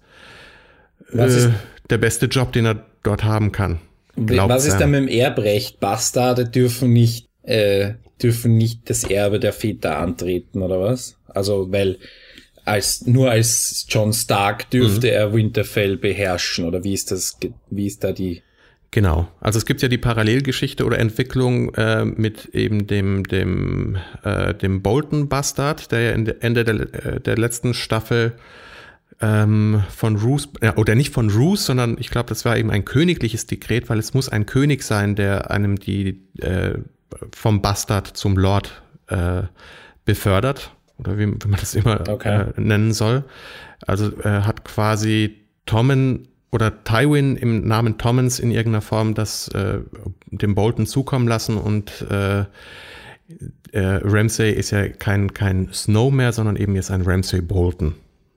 äh, 1.12 1.50
der 1.90 1.98
beste 1.98 2.26
Job, 2.26 2.52
den 2.52 2.66
er 2.66 2.84
dort 3.02 3.24
haben 3.24 3.52
kann. 3.52 3.80
Was 4.16 4.66
ist 4.66 4.78
da 4.78 4.86
mit 4.86 5.00
dem 5.00 5.08
Erbrecht? 5.08 5.80
Bastarde 5.80 6.48
dürfen 6.48 6.92
nicht, 6.92 7.28
äh, 7.42 7.94
dürfen 8.22 8.56
nicht 8.56 8.88
das 8.88 9.04
Erbe 9.04 9.40
der 9.40 9.52
Väter 9.52 9.98
antreten, 9.98 10.62
oder 10.62 10.80
was? 10.80 11.16
Also, 11.26 11.72
weil 11.72 11.98
als, 12.64 13.06
nur 13.06 13.30
als 13.30 13.86
John 13.88 14.12
Stark 14.12 14.70
dürfte 14.70 15.08
mhm. 15.08 15.12
er 15.12 15.34
Winterfell 15.34 15.96
beherrschen, 15.96 16.64
oder 16.64 16.84
wie 16.84 16.94
ist 16.94 17.10
das, 17.10 17.38
wie 17.70 17.86
ist 17.86 18.04
da 18.04 18.12
die? 18.12 18.42
Genau. 18.90 19.28
Also 19.40 19.58
es 19.58 19.66
gibt 19.66 19.82
ja 19.82 19.88
die 19.88 19.98
Parallelgeschichte 19.98 20.84
oder 20.84 20.98
Entwicklung 21.00 21.74
äh, 21.74 22.04
mit 22.04 22.46
eben 22.54 22.86
dem 22.86 23.24
dem 23.24 23.96
äh, 24.22 24.54
dem 24.54 24.82
Bolton 24.82 25.28
Bastard, 25.28 25.90
der 25.90 26.00
ja 26.00 26.10
Ende 26.12 26.64
der, 26.64 26.74
äh, 26.74 27.20
der 27.20 27.36
letzten 27.36 27.74
Staffel 27.74 28.36
ähm, 29.20 29.82
von 29.88 30.16
Roos, 30.16 30.48
oder 30.76 30.94
nicht 30.94 31.12
von 31.12 31.28
Roos, 31.28 31.66
sondern 31.66 31.96
ich 31.98 32.08
glaube, 32.08 32.28
das 32.28 32.44
war 32.44 32.56
eben 32.56 32.70
ein 32.70 32.84
königliches 32.84 33.46
Dekret, 33.46 33.88
weil 33.88 33.98
es 33.98 34.14
muss 34.14 34.28
ein 34.28 34.46
König 34.46 34.84
sein, 34.84 35.16
der 35.16 35.50
einem 35.50 35.76
die 35.76 36.20
äh, 36.40 36.74
vom 37.34 37.62
Bastard 37.62 38.16
zum 38.16 38.36
Lord 38.36 38.80
äh, 39.08 39.42
befördert 40.04 40.70
oder 40.98 41.18
wie, 41.18 41.26
wie 41.26 41.48
man 41.48 41.60
das 41.60 41.74
immer 41.74 42.08
okay. 42.08 42.46
äh, 42.56 42.60
nennen 42.60 42.92
soll. 42.92 43.24
Also 43.86 44.12
äh, 44.22 44.42
hat 44.42 44.64
quasi 44.64 45.36
Tommen 45.66 46.28
oder 46.50 46.84
Tywin 46.84 47.36
im 47.36 47.66
Namen 47.66 47.98
Tommens 47.98 48.38
in 48.38 48.50
irgendeiner 48.50 48.82
Form 48.82 49.14
das 49.14 49.48
äh, 49.48 49.80
dem 50.26 50.54
Bolton 50.54 50.86
zukommen 50.86 51.26
lassen 51.26 51.56
und 51.56 52.06
äh, 52.10 52.44
äh, 53.72 54.00
Ramsay 54.02 54.52
ist 54.52 54.70
ja 54.70 54.88
kein, 54.88 55.34
kein 55.34 55.72
Snow 55.72 56.12
mehr, 56.12 56.32
sondern 56.32 56.56
eben 56.56 56.76
jetzt 56.76 56.90
ein 56.90 57.02
Ramsay 57.02 57.40
Bolton 57.40 57.94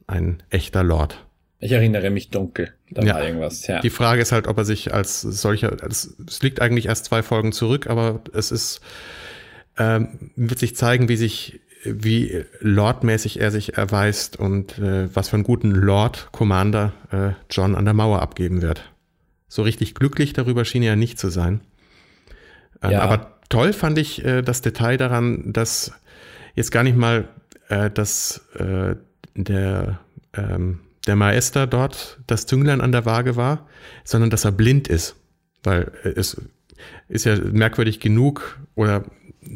ein 0.08 0.42
echter 0.50 0.84
Lord. 0.84 1.24
Ich 1.60 1.72
erinnere 1.72 2.10
mich 2.10 2.30
dunkel. 2.30 2.74
Da 2.90 3.02
ja. 3.04 3.16
war 3.16 3.24
irgendwas, 3.24 3.68
ja. 3.68 3.80
Die 3.82 3.90
Frage 3.90 4.22
ist 4.22 4.32
halt, 4.32 4.48
ob 4.48 4.58
er 4.58 4.66
sich 4.66 4.94
als 4.94 5.22
solcher, 5.22 5.76
es, 5.84 6.16
es 6.28 6.42
liegt 6.42 6.62
eigentlich 6.62 6.86
erst 6.86 7.06
zwei 7.06 7.24
Folgen 7.24 7.52
zurück, 7.52 7.88
aber 7.88 8.22
es 8.34 8.52
ist, 8.52 8.80
ähm, 9.78 10.32
wird 10.36 10.60
sich 10.60 10.76
zeigen, 10.76 11.10
wie 11.10 11.18
sich, 11.18 11.60
wie 11.84 12.44
Lordmäßig 12.60 13.40
er 13.40 13.52
sich 13.52 13.78
erweist 13.78 14.38
und 14.38 14.78
äh, 14.80 15.14
was 15.16 15.30
für 15.30 15.36
einen 15.36 15.44
guten 15.44 15.72
Lord 15.72 16.30
Commander 16.32 16.94
äh, 17.12 17.32
John 17.50 17.76
an 17.76 17.86
der 17.86 17.94
Mauer 17.94 18.22
abgeben 18.22 18.62
wird. 18.62 18.92
So 19.48 19.62
richtig 19.62 19.96
glücklich 19.96 20.34
darüber 20.34 20.66
schien 20.66 20.84
er 20.84 20.96
nicht 20.96 21.20
zu 21.20 21.30
sein. 21.30 21.62
Ähm, 22.82 22.92
ja. 22.92 23.02
Aber 23.02 23.38
toll 23.50 23.74
fand 23.74 23.98
ich 23.98 24.24
äh, 24.26 24.42
das 24.42 24.62
Detail 24.62 24.98
daran, 24.98 25.54
dass 25.54 25.94
jetzt 26.56 26.72
gar 26.72 26.84
nicht 26.84 26.98
mal 26.98 27.28
äh, 27.70 27.90
das 27.90 28.42
äh, 28.56 28.96
der, 29.36 30.00
ähm, 30.34 30.80
der 31.06 31.16
Meister 31.16 31.68
dort 31.68 32.20
das 32.28 32.46
Zünglein 32.46 32.82
an 32.82 32.92
der 32.92 33.06
Waage 33.06 33.36
war, 33.36 33.68
sondern 34.04 34.30
dass 34.30 34.46
er 34.46 34.52
blind 34.52 34.88
ist. 34.88 35.16
Weil 35.64 35.92
es 36.04 36.42
ist 37.08 37.26
ja 37.26 37.36
merkwürdig 37.36 38.00
genug 38.00 38.60
oder 38.76 39.04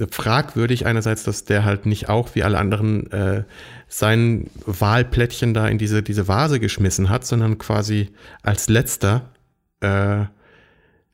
fragwürdig 0.09 0.85
einerseits, 0.85 1.23
dass 1.23 1.43
der 1.43 1.65
halt 1.65 1.85
nicht 1.85 2.09
auch 2.09 2.35
wie 2.35 2.43
alle 2.43 2.57
anderen 2.57 3.11
äh, 3.11 3.43
sein 3.87 4.49
Wahlplättchen 4.65 5.53
da 5.53 5.67
in 5.67 5.77
diese, 5.77 6.01
diese 6.01 6.27
Vase 6.27 6.59
geschmissen 6.59 7.09
hat, 7.09 7.25
sondern 7.25 7.57
quasi 7.57 8.09
als 8.41 8.69
letzter 8.69 9.29
äh, 9.81 10.25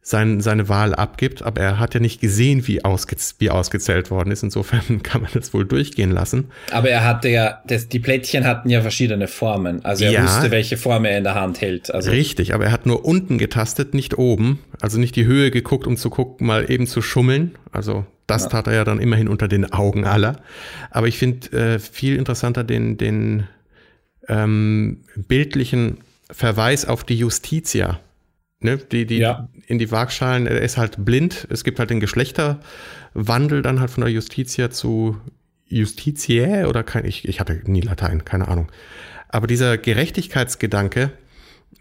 sein, 0.09 0.39
seine 0.39 0.69
Wahl 0.69 0.95
abgibt, 0.95 1.41
aber 1.41 1.59
er 1.59 1.79
hat 1.79 1.93
ja 1.93 1.99
nicht 1.99 2.21
gesehen, 2.21 2.65
wie, 2.65 2.85
ausge, 2.85 3.17
wie 3.39 3.49
ausgezählt 3.49 4.09
worden 4.09 4.31
ist. 4.31 4.41
Insofern 4.41 5.03
kann 5.03 5.21
man 5.21 5.31
das 5.33 5.53
wohl 5.53 5.65
durchgehen 5.65 6.11
lassen. 6.11 6.45
Aber 6.71 6.89
er 6.89 7.03
hatte 7.03 7.27
ja, 7.27 7.61
das, 7.67 7.89
die 7.89 7.99
Plättchen 7.99 8.45
hatten 8.45 8.69
ja 8.69 8.81
verschiedene 8.81 9.27
Formen. 9.27 9.83
Also 9.83 10.05
er 10.05 10.11
ja, 10.11 10.23
wusste, 10.23 10.49
welche 10.49 10.77
Form 10.77 11.03
er 11.03 11.17
in 11.17 11.25
der 11.25 11.35
Hand 11.35 11.59
hält. 11.59 11.93
Also 11.93 12.09
richtig, 12.09 12.53
aber 12.53 12.65
er 12.65 12.71
hat 12.71 12.85
nur 12.85 13.03
unten 13.03 13.37
getastet, 13.37 13.93
nicht 13.93 14.17
oben. 14.17 14.59
Also 14.79 14.97
nicht 14.97 15.17
die 15.17 15.25
Höhe 15.25 15.51
geguckt, 15.51 15.85
um 15.85 15.97
zu 15.97 16.09
gucken, 16.09 16.47
mal 16.47 16.71
eben 16.71 16.87
zu 16.87 17.01
schummeln. 17.01 17.55
Also 17.73 18.05
das 18.27 18.43
ja. 18.43 18.49
tat 18.49 18.67
er 18.67 18.75
ja 18.75 18.83
dann 18.85 19.01
immerhin 19.01 19.27
unter 19.27 19.49
den 19.49 19.73
Augen 19.73 20.05
aller. 20.05 20.37
Aber 20.89 21.09
ich 21.09 21.17
finde 21.17 21.51
äh, 21.51 21.79
viel 21.79 22.15
interessanter 22.15 22.63
den, 22.63 22.95
den 22.95 23.43
ähm, 24.29 25.03
bildlichen 25.15 25.97
Verweis 26.31 26.85
auf 26.85 27.03
die 27.03 27.17
Justitia 27.17 27.99
Ne, 28.59 28.77
die, 28.77 29.05
die 29.05 29.17
ja. 29.17 29.49
in 29.67 29.77
die 29.77 29.91
Waagschalen, 29.91 30.47
er 30.47 30.61
ist 30.61 30.77
halt 30.77 31.05
blind. 31.05 31.47
Es 31.51 31.63
gibt 31.63 31.77
halt 31.77 31.91
den 31.91 31.99
Geschlechterwandel 31.99 33.61
dann 33.61 33.79
halt 33.79 33.91
von 33.91 34.01
der 34.01 34.11
Justitia 34.11 34.71
zu 34.71 35.17
Justitiae 35.67 36.65
oder 36.67 36.83
kein, 36.83 37.05
ich, 37.05 37.27
ich 37.27 37.39
hatte 37.39 37.61
nie 37.65 37.81
Latein, 37.81 38.25
keine 38.25 38.47
Ahnung. 38.47 38.71
Aber 39.29 39.45
dieser 39.45 39.77
Gerechtigkeitsgedanke, 39.77 41.11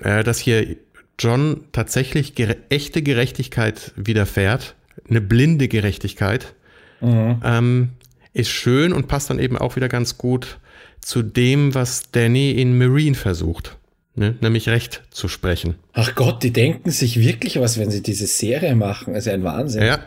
äh, 0.01 0.23
dass 0.23 0.39
hier 0.39 0.77
John 1.19 1.65
tatsächlich 1.73 2.35
gere 2.35 2.59
echte 2.69 3.01
Gerechtigkeit 3.01 3.93
widerfährt, 3.97 4.75
eine 5.09 5.23
blinde 5.23 5.69
Gerechtigkeit, 5.69 6.55
mhm. 7.01 7.41
ähm, 7.43 7.89
ist 8.35 8.51
schön 8.51 8.93
und 8.93 9.09
passt 9.09 9.31
dann 9.31 9.39
eben 9.39 9.57
auch 9.57 9.77
wieder 9.77 9.89
ganz 9.89 10.19
gut 10.19 10.59
zu 11.01 11.23
dem, 11.23 11.75
was 11.75 12.11
Danny 12.11 12.51
in 12.51 12.77
Marine 12.77 13.15
versucht 13.15 13.79
ne? 14.17 14.37
nämlich 14.41 14.69
Recht 14.69 15.03
zu 15.11 15.29
sprechen. 15.29 15.77
Ach 15.93 16.15
Gott, 16.15 16.43
die 16.43 16.53
denken 16.53 16.91
sich 16.91 17.21
wirklich 17.21 17.61
was, 17.61 17.79
wenn 17.79 17.91
sie 17.91 18.03
diese 18.03 18.27
Serie 18.27 18.75
machen. 18.75 19.15
Das 19.15 19.25
ist 19.25 19.27
ja 19.27 19.35
ein 19.35 19.45
Wahnsinn. 19.45 19.85
Ja. 19.85 20.01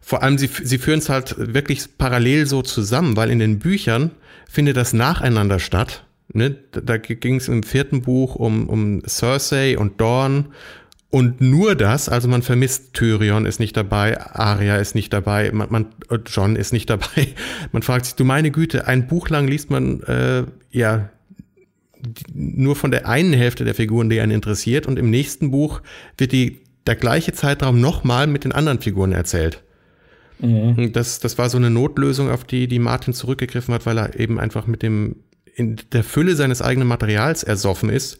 Vor 0.00 0.22
allem, 0.22 0.38
sie, 0.38 0.48
sie 0.62 0.78
führen 0.78 0.98
es 0.98 1.08
halt 1.08 1.34
wirklich 1.38 1.98
parallel 1.98 2.46
so 2.46 2.62
zusammen, 2.62 3.16
weil 3.16 3.30
in 3.30 3.38
den 3.38 3.58
Büchern 3.58 4.12
findet 4.48 4.76
das 4.76 4.92
nacheinander 4.92 5.58
statt. 5.58 6.04
Ne? 6.32 6.56
Da 6.72 6.96
ging 6.96 7.36
es 7.36 7.48
im 7.48 7.62
vierten 7.62 8.02
Buch 8.02 8.34
um, 8.34 8.68
um 8.68 9.02
Cersei 9.06 9.78
und 9.78 10.00
Dorn 10.00 10.52
und 11.10 11.40
nur 11.40 11.74
das, 11.74 12.10
also 12.10 12.28
man 12.28 12.42
vermisst 12.42 12.92
Tyrion 12.92 13.46
ist 13.46 13.60
nicht 13.60 13.76
dabei, 13.76 14.20
Arya 14.20 14.76
ist 14.76 14.94
nicht 14.94 15.10
dabei, 15.12 15.50
man, 15.52 15.68
man 15.70 15.86
John 16.26 16.54
ist 16.54 16.72
nicht 16.72 16.90
dabei. 16.90 17.28
Man 17.72 17.82
fragt 17.82 18.04
sich, 18.04 18.14
du 18.14 18.24
meine 18.24 18.50
Güte, 18.50 18.86
ein 18.86 19.06
Buch 19.06 19.28
lang 19.30 19.48
liest 19.48 19.70
man 19.70 20.02
äh, 20.02 20.44
ja 20.70 21.08
nur 22.32 22.76
von 22.76 22.90
der 22.90 23.08
einen 23.08 23.32
Hälfte 23.32 23.64
der 23.64 23.74
Figuren, 23.74 24.10
die 24.10 24.20
einen 24.20 24.32
interessiert, 24.32 24.86
und 24.86 24.98
im 24.98 25.10
nächsten 25.10 25.50
Buch 25.50 25.80
wird 26.16 26.32
die, 26.32 26.60
der 26.86 26.96
gleiche 26.96 27.32
Zeitraum 27.32 27.80
nochmal 27.80 28.26
mit 28.26 28.44
den 28.44 28.52
anderen 28.52 28.80
Figuren 28.80 29.12
erzählt. 29.12 29.62
Mhm. 30.40 30.92
Das, 30.92 31.18
das 31.20 31.38
war 31.38 31.50
so 31.50 31.58
eine 31.58 31.70
Notlösung, 31.70 32.30
auf 32.30 32.44
die, 32.44 32.68
die 32.68 32.78
Martin 32.78 33.14
zurückgegriffen 33.14 33.74
hat, 33.74 33.86
weil 33.86 33.98
er 33.98 34.18
eben 34.18 34.38
einfach 34.38 34.66
mit 34.66 34.82
dem, 34.82 35.16
in 35.54 35.76
der 35.92 36.04
Fülle 36.04 36.36
seines 36.36 36.62
eigenen 36.62 36.88
Materials 36.88 37.42
ersoffen 37.42 37.90
ist. 37.90 38.18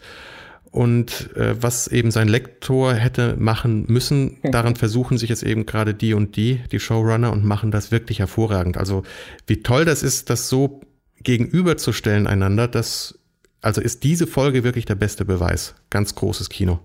Und 0.71 1.35
äh, 1.35 1.55
was 1.63 1.89
eben 1.89 2.11
sein 2.11 2.29
Lektor 2.29 2.93
hätte 2.93 3.37
machen 3.39 3.87
müssen, 3.89 4.37
daran 4.43 4.77
versuchen 4.77 5.17
sich 5.17 5.31
jetzt 5.31 5.43
eben 5.43 5.65
gerade 5.65 5.95
die 5.95 6.13
und 6.13 6.37
die, 6.37 6.61
die 6.71 6.79
Showrunner, 6.79 7.33
und 7.33 7.43
machen 7.45 7.71
das 7.71 7.91
wirklich 7.91 8.19
hervorragend. 8.19 8.77
Also 8.77 9.03
wie 9.47 9.63
toll 9.63 9.87
das 9.87 10.03
ist, 10.03 10.29
das 10.29 10.51
so 10.51 10.83
gegenüberzustellen 11.23 12.27
einander, 12.27 12.69
das 12.69 13.18
also 13.61 13.81
ist 13.81 14.05
diese 14.05 14.27
Folge 14.27 14.65
wirklich 14.65 14.85
der 14.85 14.95
beste 14.95 15.25
Beweis. 15.25 15.75
Ganz 15.91 16.15
großes 16.15 16.49
Kino. 16.49 16.79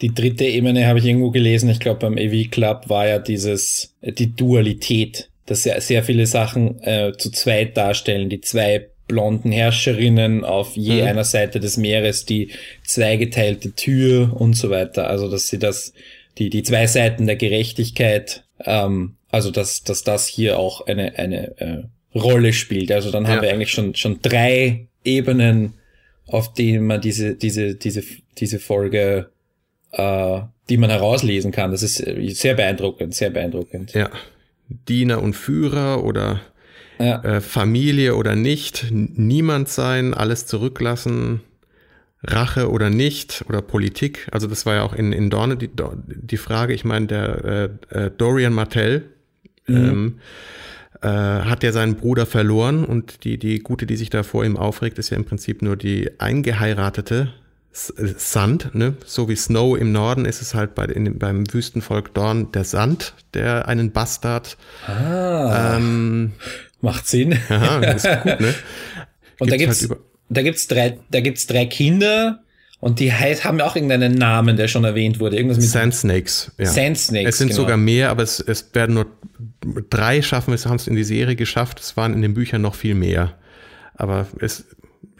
Die 0.00 0.14
dritte 0.14 0.44
Ebene 0.44 0.86
habe 0.86 0.98
ich 0.98 1.04
irgendwo 1.04 1.30
gelesen, 1.30 1.70
ich 1.70 1.80
glaube 1.80 2.00
beim 2.00 2.18
AV 2.18 2.50
Club 2.50 2.88
war 2.88 3.06
ja 3.06 3.18
dieses, 3.18 3.94
äh, 4.00 4.12
die 4.12 4.34
Dualität, 4.34 5.30
dass 5.46 5.62
sehr, 5.62 5.80
sehr 5.80 6.02
viele 6.02 6.26
Sachen 6.26 6.82
äh, 6.82 7.12
zu 7.16 7.30
zweit 7.30 7.76
darstellen, 7.76 8.28
die 8.28 8.40
zwei 8.40 8.88
blonden 9.06 9.52
Herrscherinnen 9.52 10.44
auf 10.44 10.76
je 10.76 11.02
mhm. 11.02 11.08
einer 11.08 11.24
Seite 11.24 11.60
des 11.60 11.76
Meeres, 11.76 12.24
die 12.24 12.50
zweigeteilte 12.84 13.72
Tür 13.72 14.34
und 14.34 14.54
so 14.54 14.70
weiter. 14.70 15.08
Also 15.08 15.30
dass 15.30 15.48
sie 15.48 15.58
das, 15.58 15.92
die, 16.38 16.50
die 16.50 16.62
zwei 16.62 16.86
Seiten 16.86 17.26
der 17.26 17.36
Gerechtigkeit, 17.36 18.44
ähm, 18.64 19.16
also 19.30 19.50
dass, 19.50 19.82
dass 19.82 20.02
das 20.02 20.26
hier 20.26 20.58
auch 20.58 20.86
eine, 20.86 21.18
eine 21.18 21.60
äh, 21.60 22.18
Rolle 22.18 22.52
spielt. 22.52 22.90
Also 22.92 23.10
dann 23.10 23.26
haben 23.26 23.36
ja. 23.36 23.42
wir 23.42 23.52
eigentlich 23.52 23.72
schon, 23.72 23.94
schon 23.94 24.20
drei 24.22 24.86
Ebenen 25.04 25.74
auf 26.26 26.54
denen 26.54 26.86
man 26.86 27.00
diese, 27.00 27.34
diese, 27.34 27.74
diese, 27.74 28.02
diese 28.38 28.58
Folge, 28.58 29.30
äh, 29.92 30.40
die 30.68 30.76
man 30.76 30.90
herauslesen 30.90 31.52
kann. 31.52 31.70
Das 31.70 31.82
ist 31.82 31.96
sehr 31.96 32.54
beeindruckend, 32.54 33.14
sehr 33.14 33.30
beeindruckend. 33.30 33.92
Ja. 33.92 34.10
Diener 34.88 35.22
und 35.22 35.34
Führer 35.34 36.02
oder 36.04 36.40
ja. 36.98 37.22
äh, 37.22 37.40
Familie 37.40 38.16
oder 38.16 38.34
nicht, 38.34 38.86
niemand 38.90 39.68
sein, 39.68 40.14
alles 40.14 40.46
zurücklassen, 40.46 41.40
Rache 42.22 42.70
oder 42.70 42.88
nicht 42.88 43.44
oder 43.48 43.60
Politik. 43.60 44.26
Also 44.30 44.46
das 44.46 44.64
war 44.64 44.76
ja 44.76 44.82
auch 44.82 44.94
in, 44.94 45.12
in 45.12 45.28
Dorne 45.28 45.56
die, 45.56 45.70
die 46.06 46.36
Frage. 46.38 46.72
Ich 46.72 46.84
meine, 46.84 47.06
der 47.06 47.70
äh, 47.92 48.06
äh, 48.06 48.10
Dorian 48.16 48.54
Martell 48.54 49.04
mhm. 49.66 49.76
ähm, 49.76 50.18
äh, 51.04 51.08
hat 51.08 51.62
ja 51.62 51.70
seinen 51.70 51.96
Bruder 51.96 52.24
verloren 52.24 52.84
und 52.84 53.24
die, 53.24 53.38
die 53.38 53.58
Gute, 53.58 53.84
die 53.84 53.96
sich 53.96 54.08
da 54.08 54.22
vor 54.22 54.44
ihm 54.44 54.56
aufregt, 54.56 54.98
ist 54.98 55.10
ja 55.10 55.16
im 55.18 55.26
Prinzip 55.26 55.60
nur 55.60 55.76
die 55.76 56.10
eingeheiratete 56.18 57.32
Sand, 57.72 58.74
ne? 58.74 58.94
So 59.04 59.28
wie 59.28 59.34
Snow 59.34 59.76
im 59.76 59.92
Norden 59.92 60.24
ist 60.24 60.40
es 60.40 60.54
halt 60.54 60.74
bei, 60.74 60.84
in, 60.84 61.18
beim 61.18 61.52
Wüstenvolk 61.52 62.14
Dorn 62.14 62.52
der 62.52 62.64
Sand, 62.64 63.14
der 63.34 63.68
einen 63.68 63.90
Bastard. 63.90 64.56
Ah, 64.86 65.76
ähm, 65.76 66.32
macht 66.80 67.06
Sinn. 67.08 67.36
Aha, 67.48 67.80
ist 67.80 68.08
gut, 68.22 68.40
ne? 68.40 68.54
Und 69.40 69.50
gibt's 69.50 69.50
da 69.50 69.56
gibt's, 69.56 69.90
halt 69.90 70.00
da 70.28 70.42
gibt's 70.42 70.66
drei, 70.68 70.98
da 71.10 71.20
gibt's 71.20 71.46
drei 71.46 71.66
Kinder 71.66 72.43
und 72.84 73.00
die 73.00 73.10
haben 73.14 73.62
auch 73.62 73.76
irgendeinen 73.76 74.12
Namen, 74.12 74.58
der 74.58 74.68
schon 74.68 74.84
erwähnt 74.84 75.18
wurde. 75.18 75.36
Irgendwas 75.38 75.56
mit 75.56 75.68
Sand 75.68 75.94
Snakes. 75.94 76.52
Ja. 76.58 76.66
Sand 76.66 76.98
Snakes. 76.98 77.30
Es 77.30 77.38
sind 77.38 77.48
genau. 77.48 77.62
sogar 77.62 77.78
mehr, 77.78 78.10
aber 78.10 78.22
es, 78.22 78.40
es 78.40 78.74
werden 78.74 78.96
nur 78.96 79.06
drei 79.88 80.20
schaffen. 80.20 80.52
Es 80.52 80.66
haben 80.66 80.76
es 80.76 80.86
in 80.86 80.94
die 80.94 81.02
Serie 81.02 81.34
geschafft. 81.34 81.80
Es 81.80 81.96
waren 81.96 82.12
in 82.12 82.20
den 82.20 82.34
Büchern 82.34 82.60
noch 82.60 82.74
viel 82.74 82.94
mehr. 82.94 83.38
Aber 83.94 84.26
es, 84.38 84.66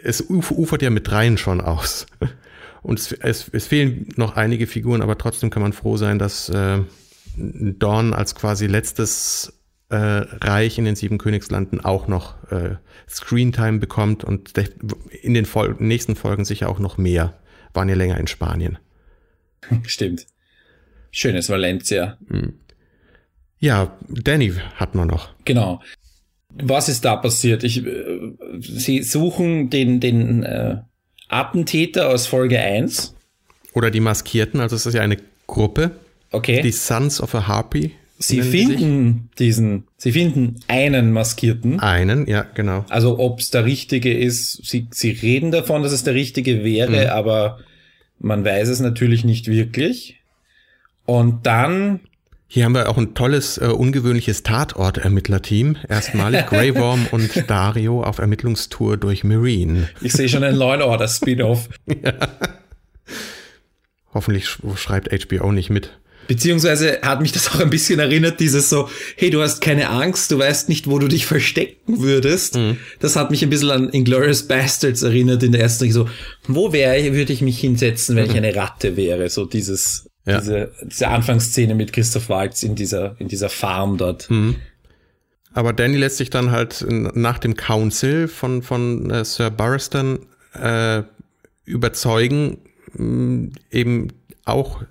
es 0.02 0.22
ufert 0.28 0.82
ja 0.82 0.90
mit 0.90 1.08
dreien 1.08 1.38
schon 1.38 1.62
aus. 1.62 2.04
Und 2.82 2.98
es, 2.98 3.12
es, 3.12 3.48
es 3.50 3.66
fehlen 3.66 4.10
noch 4.16 4.36
einige 4.36 4.66
Figuren, 4.66 5.00
aber 5.00 5.16
trotzdem 5.16 5.48
kann 5.48 5.62
man 5.62 5.72
froh 5.72 5.96
sein, 5.96 6.18
dass 6.18 6.50
äh, 6.50 6.80
Dorn 7.38 8.12
als 8.12 8.34
quasi 8.34 8.66
letztes 8.66 9.54
äh, 9.88 9.96
Reich 9.96 10.76
in 10.76 10.84
den 10.84 10.96
sieben 10.96 11.16
Königslanden 11.16 11.82
auch 11.82 12.08
noch 12.08 12.34
äh, 12.52 12.74
Screentime 13.08 13.78
bekommt 13.78 14.22
und 14.22 14.52
in 15.22 15.32
den 15.32 15.46
Fol 15.46 15.76
nächsten 15.78 16.14
Folgen 16.14 16.44
sicher 16.44 16.68
auch 16.68 16.78
noch 16.78 16.98
mehr 16.98 17.32
waren 17.74 17.88
ja 17.88 17.94
länger 17.94 18.18
in 18.18 18.26
Spanien. 18.26 18.78
Stimmt. 19.86 20.26
Schönes 21.10 21.48
Valencia. 21.48 22.18
Hm. 22.28 22.54
Ja, 23.58 23.96
Danny 24.08 24.52
hat 24.76 24.94
man 24.94 25.08
noch. 25.08 25.30
Genau. 25.44 25.80
Was 26.50 26.88
ist 26.88 27.04
da 27.04 27.16
passiert? 27.16 27.64
Ich, 27.64 27.84
äh, 27.84 28.34
sie 28.60 29.02
suchen 29.02 29.70
den, 29.70 30.00
den 30.00 30.42
äh, 30.42 30.78
Attentäter 31.28 32.10
aus 32.10 32.26
Folge 32.26 32.60
1. 32.60 33.14
Oder 33.72 33.90
die 33.90 34.00
Maskierten, 34.00 34.60
also 34.60 34.76
es 34.76 34.86
ist 34.86 34.94
ja 34.94 35.02
eine 35.02 35.16
Gruppe. 35.46 35.92
Okay. 36.30 36.62
Die 36.62 36.72
Sons 36.72 37.20
of 37.20 37.34
a 37.34 37.46
Harpy. 37.46 37.92
Sie 38.26 38.42
finden 38.42 39.30
die 39.38 39.44
diesen, 39.44 39.84
sie 39.96 40.12
finden 40.12 40.56
einen 40.68 41.12
Maskierten. 41.12 41.80
Einen, 41.80 42.26
ja, 42.26 42.42
genau. 42.42 42.84
Also 42.88 43.18
ob 43.18 43.40
es 43.40 43.50
der 43.50 43.64
richtige 43.64 44.16
ist, 44.16 44.64
sie, 44.64 44.88
sie 44.90 45.10
reden 45.10 45.50
davon, 45.50 45.82
dass 45.82 45.92
es 45.92 46.04
der 46.04 46.14
richtige 46.14 46.64
wäre, 46.64 47.04
mhm. 47.04 47.10
aber 47.10 47.58
man 48.18 48.44
weiß 48.44 48.68
es 48.68 48.80
natürlich 48.80 49.24
nicht 49.24 49.48
wirklich. 49.48 50.20
Und 51.04 51.44
dann 51.46 52.00
hier 52.46 52.66
haben 52.66 52.74
wir 52.74 52.88
auch 52.88 52.98
ein 52.98 53.14
tolles, 53.14 53.58
äh, 53.58 53.66
ungewöhnliches 53.66 54.44
Tatort-Ermittlerteam. 54.44 55.76
Erstmalig 55.88 56.46
Grey 56.50 56.74
Worm 56.76 57.08
und 57.10 57.50
Dario 57.50 58.02
auf 58.04 58.18
Ermittlungstour 58.18 58.96
durch 58.96 59.24
Marine. 59.24 59.88
Ich 60.00 60.12
sehe 60.12 60.28
schon 60.28 60.44
ein 60.44 60.54
Law 60.54 60.80
Order 60.80 61.08
Spin-off. 61.08 61.68
ja. 61.86 62.12
Hoffentlich 64.12 64.46
schreibt 64.76 65.10
HBO 65.10 65.50
nicht 65.50 65.70
mit. 65.70 65.98
Beziehungsweise 66.26 67.00
hat 67.02 67.20
mich 67.20 67.32
das 67.32 67.48
auch 67.48 67.60
ein 67.60 67.70
bisschen 67.70 67.98
erinnert, 67.98 68.40
dieses 68.40 68.70
so, 68.70 68.88
hey, 69.16 69.30
du 69.30 69.42
hast 69.42 69.60
keine 69.60 69.90
Angst, 69.90 70.30
du 70.30 70.38
weißt 70.38 70.68
nicht, 70.68 70.88
wo 70.88 70.98
du 70.98 71.08
dich 71.08 71.26
verstecken 71.26 72.00
würdest. 72.00 72.56
Mhm. 72.56 72.78
Das 73.00 73.16
hat 73.16 73.30
mich 73.30 73.42
ein 73.42 73.50
bisschen 73.50 73.70
an 73.70 73.88
Inglourious 73.90 74.44
Bastards 74.44 75.02
erinnert 75.02 75.42
in 75.42 75.52
der 75.52 75.62
ersten, 75.62 75.90
so, 75.92 76.08
wo 76.46 76.72
wäre 76.72 77.14
würde 77.14 77.32
ich 77.32 77.42
mich 77.42 77.58
hinsetzen, 77.58 78.16
wenn 78.16 78.24
mhm. 78.24 78.30
ich 78.30 78.36
eine 78.36 78.56
Ratte 78.56 78.96
wäre? 78.96 79.28
So 79.28 79.44
dieses, 79.44 80.08
ja. 80.26 80.40
diese, 80.40 80.72
diese 80.82 81.08
Anfangsszene 81.08 81.74
mit 81.74 81.92
Christoph 81.92 82.28
Waltz 82.28 82.62
in 82.62 82.74
dieser, 82.74 83.16
in 83.18 83.28
dieser 83.28 83.48
Farm 83.48 83.98
dort. 83.98 84.30
Mhm. 84.30 84.56
Aber 85.52 85.72
Danny 85.72 85.96
lässt 85.96 86.16
sich 86.16 86.30
dann 86.30 86.50
halt 86.50 86.84
nach 86.88 87.38
dem 87.38 87.54
Council 87.54 88.26
von, 88.26 88.62
von 88.62 89.10
äh, 89.10 89.24
Sir 89.24 89.50
Barristan 89.50 90.18
äh, 90.52 91.02
überzeugen, 91.64 92.58
mh, 92.92 93.50
eben 93.70 94.08
auch 94.44 94.82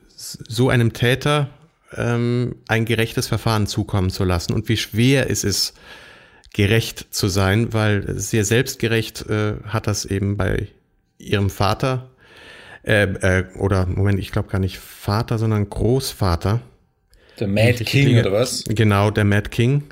so 0.47 0.69
einem 0.69 0.93
Täter 0.93 1.49
ähm, 1.95 2.55
ein 2.67 2.85
gerechtes 2.85 3.27
Verfahren 3.27 3.67
zukommen 3.67 4.09
zu 4.09 4.23
lassen 4.23 4.53
und 4.53 4.69
wie 4.69 4.77
schwer 4.77 5.29
es 5.29 5.43
ist, 5.43 5.73
gerecht 6.53 7.07
zu 7.13 7.27
sein, 7.27 7.73
weil 7.73 8.19
sehr 8.19 8.45
selbstgerecht 8.45 9.27
äh, 9.29 9.55
hat 9.65 9.87
das 9.87 10.05
eben 10.05 10.37
bei 10.37 10.67
ihrem 11.17 11.49
Vater 11.49 12.11
äh, 12.83 13.03
äh, 13.03 13.45
oder 13.57 13.85
Moment, 13.85 14.19
ich 14.19 14.31
glaube 14.31 14.49
gar 14.49 14.59
nicht 14.59 14.77
Vater, 14.77 15.37
sondern 15.37 15.69
Großvater. 15.69 16.61
Der 17.39 17.47
Mad 17.47 17.83
King 17.83 18.05
kriege, 18.05 18.19
oder 18.19 18.31
was? 18.31 18.63
Genau, 18.65 19.09
der 19.09 19.23
Mad 19.23 19.49
King. 19.49 19.83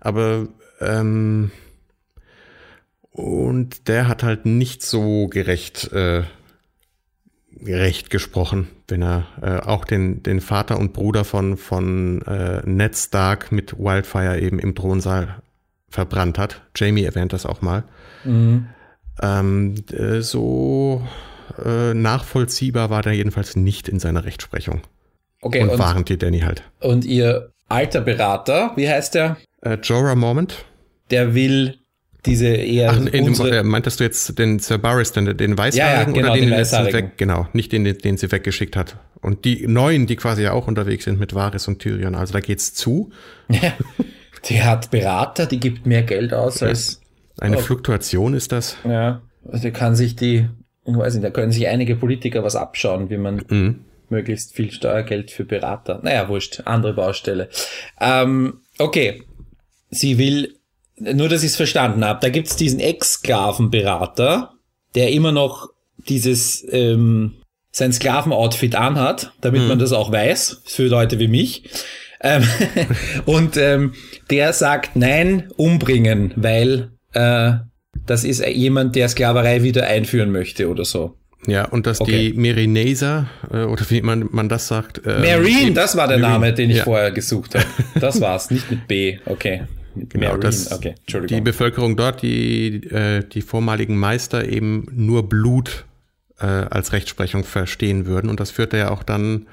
Aber 0.00 0.48
ähm, 0.80 1.50
und 3.12 3.88
der 3.88 4.08
hat 4.08 4.22
halt 4.22 4.46
nicht 4.46 4.82
so 4.82 5.28
gerecht 5.28 5.92
äh, 5.92 6.24
gerecht 7.62 8.10
gesprochen, 8.10 8.68
wenn 8.88 9.02
er 9.02 9.26
äh, 9.42 9.66
auch 9.66 9.84
den, 9.84 10.22
den 10.22 10.40
Vater 10.40 10.78
und 10.78 10.92
Bruder 10.92 11.24
von, 11.24 11.56
von 11.56 12.22
äh, 12.22 12.62
Ned 12.64 12.96
Stark 12.96 13.52
mit 13.52 13.78
Wildfire 13.78 14.40
eben 14.40 14.58
im 14.58 14.74
Thronsaal 14.74 15.42
verbrannt 15.88 16.38
hat. 16.38 16.62
Jamie 16.76 17.04
erwähnt 17.04 17.32
das 17.32 17.46
auch 17.46 17.62
mal. 17.62 17.84
Mhm. 18.24 18.66
Ähm, 19.22 19.74
äh, 19.92 20.20
so 20.20 21.06
äh, 21.64 21.94
nachvollziehbar 21.94 22.90
war 22.90 23.02
der 23.02 23.12
jedenfalls 23.12 23.56
nicht 23.56 23.88
in 23.88 23.98
seiner 23.98 24.24
Rechtsprechung. 24.24 24.82
Okay, 25.42 25.62
und, 25.62 25.70
und 25.70 25.78
waren 25.78 26.04
die 26.04 26.18
Danny 26.18 26.40
halt. 26.40 26.62
Und 26.80 27.04
ihr 27.04 27.52
alter 27.68 28.00
Berater, 28.00 28.72
wie 28.76 28.88
heißt 28.88 29.14
der? 29.14 29.36
Äh, 29.62 29.78
Jorah 29.82 30.14
Moment. 30.14 30.64
Der 31.10 31.34
will 31.34 31.79
diese 32.26 32.48
eher. 32.48 32.90
Ach, 32.90 33.06
in 33.06 33.24
unsere, 33.24 33.50
dem, 33.50 33.68
meintest 33.68 34.00
du 34.00 34.04
jetzt 34.04 34.38
den 34.38 34.58
Sir 34.58 34.78
Barris, 34.78 35.12
den, 35.12 35.36
den 35.36 35.56
Weißhaarigen 35.56 35.78
ja, 35.78 35.98
ja, 35.98 36.04
genau, 36.04 36.32
oder 36.32 36.34
den, 36.34 36.48
den, 36.48 36.58
letzten 36.58 36.92
weg? 36.92 37.12
Genau, 37.16 37.46
nicht 37.52 37.72
den, 37.72 37.84
den 37.84 38.16
sie 38.16 38.30
weggeschickt 38.30 38.76
hat. 38.76 38.96
Und 39.20 39.44
die 39.44 39.66
neuen, 39.66 40.06
die 40.06 40.16
quasi 40.16 40.42
ja 40.42 40.52
auch 40.52 40.66
unterwegs 40.66 41.04
sind 41.04 41.18
mit 41.18 41.34
Varys 41.34 41.68
und 41.68 41.78
Tyrion. 41.78 42.14
Also 42.14 42.32
da 42.32 42.40
geht's 42.40 42.74
zu. 42.74 43.10
Ja, 43.48 43.72
die 44.48 44.62
hat 44.62 44.90
Berater, 44.90 45.46
die 45.46 45.60
gibt 45.60 45.86
mehr 45.86 46.02
Geld 46.02 46.32
aus 46.32 46.62
als. 46.62 47.00
Eine 47.38 47.56
oh. 47.56 47.60
Fluktuation 47.60 48.34
ist 48.34 48.52
das. 48.52 48.76
Ja, 48.84 49.22
also 49.50 49.64
die 49.64 49.72
kann 49.72 49.96
sich 49.96 50.14
die, 50.14 50.48
ich 50.84 50.96
weiß 50.96 51.14
nicht, 51.14 51.24
da 51.24 51.30
können 51.30 51.52
sich 51.52 51.68
einige 51.68 51.96
Politiker 51.96 52.44
was 52.44 52.54
abschauen, 52.54 53.08
wie 53.08 53.16
man 53.16 53.42
mhm. 53.48 53.84
möglichst 54.10 54.54
viel 54.54 54.70
Steuergeld 54.70 55.30
für 55.30 55.44
Berater. 55.44 56.00
Naja, 56.02 56.28
wurscht, 56.28 56.62
andere 56.66 56.92
Baustelle. 56.92 57.48
Ähm, 57.98 58.60
okay. 58.78 59.22
Sie 59.88 60.18
will 60.18 60.59
nur, 61.00 61.28
dass 61.28 61.42
ich 61.42 61.50
es 61.50 61.56
verstanden 61.56 62.04
habe, 62.04 62.20
da 62.20 62.28
gibt's 62.28 62.56
diesen 62.56 62.80
Ex-Sklavenberater, 62.80 64.52
der 64.94 65.12
immer 65.12 65.32
noch 65.32 65.68
dieses 66.08 66.64
ähm, 66.70 67.36
sein 67.72 67.92
Sklavenoutfit 67.92 68.74
anhat, 68.74 69.32
damit 69.40 69.62
hm. 69.62 69.68
man 69.68 69.78
das 69.78 69.92
auch 69.92 70.10
weiß, 70.10 70.62
für 70.64 70.86
Leute 70.86 71.18
wie 71.18 71.28
mich. 71.28 71.64
Ähm, 72.20 72.42
und 73.24 73.56
ähm, 73.56 73.94
der 74.30 74.52
sagt, 74.52 74.96
nein, 74.96 75.48
umbringen, 75.56 76.32
weil 76.36 76.90
äh, 77.12 77.52
das 78.06 78.24
ist 78.24 78.44
jemand, 78.44 78.96
der 78.96 79.08
Sklaverei 79.08 79.62
wieder 79.62 79.86
einführen 79.86 80.30
möchte 80.30 80.68
oder 80.68 80.84
so. 80.84 81.16
Ja, 81.46 81.64
und 81.66 81.86
dass 81.86 82.00
okay. 82.00 82.32
die 82.32 82.38
Merineser, 82.38 83.30
äh, 83.50 83.64
oder 83.64 83.88
wie 83.88 84.02
man, 84.02 84.28
man 84.30 84.48
das 84.48 84.68
sagt. 84.68 85.06
Äh, 85.06 85.20
Marine, 85.20 85.72
das 85.72 85.96
war 85.96 86.06
der 86.06 86.18
Marine. 86.18 86.38
Name, 86.40 86.52
den 86.52 86.70
ich 86.70 86.78
ja. 86.78 86.84
vorher 86.84 87.12
gesucht 87.12 87.54
habe. 87.54 87.64
Das 88.00 88.20
war's, 88.20 88.50
nicht 88.50 88.70
mit 88.70 88.86
B, 88.88 89.18
okay. 89.26 89.62
Genau, 89.94 90.36
das, 90.36 90.72
okay, 90.72 90.94
die 91.28 91.40
Bevölkerung 91.40 91.96
dort, 91.96 92.22
die, 92.22 92.84
äh, 92.90 93.24
die 93.24 93.42
vormaligen 93.42 93.96
Meister 93.96 94.48
eben 94.48 94.86
nur 94.92 95.28
Blut 95.28 95.84
äh, 96.38 96.46
als 96.46 96.92
Rechtsprechung 96.92 97.44
verstehen 97.44 98.06
würden. 98.06 98.30
Und 98.30 98.40
das 98.40 98.50
führt 98.50 98.72
er 98.72 98.78
ja 98.78 98.90
auch 98.90 99.02
dann 99.02 99.46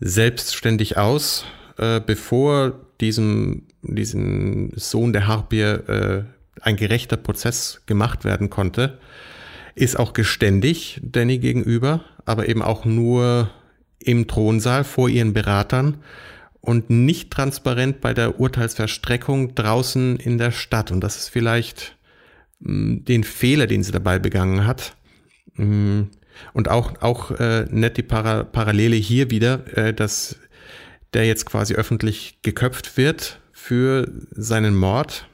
selbstständig 0.00 0.96
aus, 0.96 1.44
äh, 1.78 2.00
bevor 2.00 2.80
diesem, 3.00 3.62
diesem 3.82 4.72
Sohn 4.76 5.12
der 5.12 5.26
Harpie 5.26 5.60
äh, 5.60 6.24
ein 6.60 6.76
gerechter 6.76 7.16
Prozess 7.16 7.82
gemacht 7.86 8.24
werden 8.24 8.50
konnte. 8.50 8.98
Ist 9.74 9.98
auch 9.98 10.12
geständig 10.12 11.00
Danny 11.02 11.38
gegenüber, 11.38 12.04
aber 12.24 12.48
eben 12.48 12.62
auch 12.62 12.84
nur 12.84 13.50
im 13.98 14.28
Thronsaal 14.28 14.84
vor 14.84 15.08
ihren 15.08 15.32
Beratern 15.32 15.98
und 16.64 16.88
nicht 16.88 17.30
transparent 17.30 18.00
bei 18.00 18.14
der 18.14 18.40
Urteilsverstreckung 18.40 19.54
draußen 19.54 20.16
in 20.16 20.38
der 20.38 20.50
Stadt. 20.50 20.90
Und 20.90 21.02
das 21.02 21.16
ist 21.16 21.28
vielleicht 21.28 21.96
mh, 22.60 22.68
hm, 22.68 23.04
den 23.04 23.24
Fehler, 23.24 23.66
den 23.66 23.82
sie 23.82 23.92
dabei 23.92 24.18
begangen 24.18 24.66
hat. 24.66 24.96
Mh, 25.54 25.64
hm, 25.64 26.10
und 26.52 26.68
auch, 26.68 27.00
auch 27.00 27.30
äh, 27.32 27.66
nett 27.70 27.96
die 27.96 28.02
Para 28.02 28.42
Parallele 28.42 28.96
hier 28.96 29.30
wieder, 29.30 29.76
äh, 29.76 29.94
dass 29.94 30.36
der 31.12 31.26
jetzt 31.26 31.46
quasi 31.46 31.74
öffentlich 31.74 32.38
geköpft 32.42 32.96
wird 32.96 33.40
für 33.52 34.10
seinen 34.32 34.74
Mord, 34.74 35.28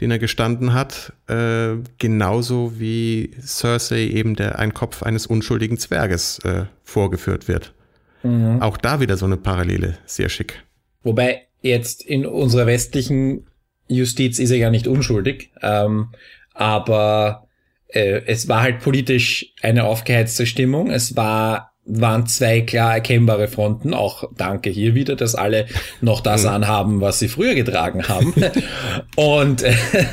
den 0.00 0.12
er 0.12 0.20
gestanden 0.20 0.72
hat, 0.72 1.12
äh, 1.26 1.76
genauso 1.98 2.78
wie 2.78 3.32
Cersei 3.42 4.02
eben 4.02 4.36
der 4.36 4.60
ein 4.60 4.72
Kopf 4.72 5.02
eines 5.02 5.26
unschuldigen 5.26 5.78
Zwerges 5.78 6.38
äh, 6.44 6.66
vorgeführt 6.84 7.48
wird. 7.48 7.74
Mhm. 8.22 8.60
Auch 8.62 8.76
da 8.76 9.00
wieder 9.00 9.16
so 9.16 9.26
eine 9.26 9.36
Parallele, 9.36 9.98
sehr 10.06 10.28
schick. 10.28 10.62
Wobei 11.02 11.46
jetzt 11.62 12.02
in 12.02 12.26
unserer 12.26 12.66
westlichen 12.66 13.46
Justiz 13.88 14.38
ist 14.38 14.50
er 14.50 14.58
ja 14.58 14.70
nicht 14.70 14.86
unschuldig, 14.86 15.50
ähm, 15.62 16.10
aber 16.54 17.46
äh, 17.88 18.22
es 18.26 18.48
war 18.48 18.62
halt 18.62 18.80
politisch 18.80 19.52
eine 19.62 19.84
aufgeheizte 19.84 20.46
Stimmung. 20.46 20.90
Es 20.90 21.16
war 21.16 21.70
waren 21.86 22.26
zwei 22.26 22.60
klar 22.60 22.94
erkennbare 22.94 23.48
Fronten. 23.48 23.94
Auch 23.94 24.24
danke 24.36 24.70
hier 24.70 24.94
wieder, 24.94 25.16
dass 25.16 25.34
alle 25.34 25.66
noch 26.00 26.20
das 26.20 26.44
mhm. 26.44 26.50
anhaben, 26.50 27.00
was 27.00 27.18
sie 27.18 27.28
früher 27.28 27.54
getragen 27.54 28.06
haben. 28.08 28.34
und 29.16 29.64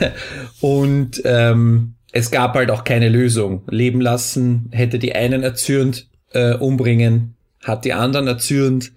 und 0.61 1.21
ähm, 1.25 1.95
es 2.11 2.31
gab 2.31 2.55
halt 2.55 2.71
auch 2.71 2.83
keine 2.83 3.09
Lösung. 3.09 3.63
Leben 3.69 4.01
lassen 4.01 4.69
hätte 4.71 4.97
die 4.97 5.13
einen 5.13 5.43
erzürnt, 5.43 6.07
äh, 6.31 6.55
umbringen, 6.55 7.35
hat 7.67 7.85
die 7.85 7.93
anderen 7.93 8.27
erzürnt. 8.27 8.91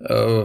Äh, 0.00 0.44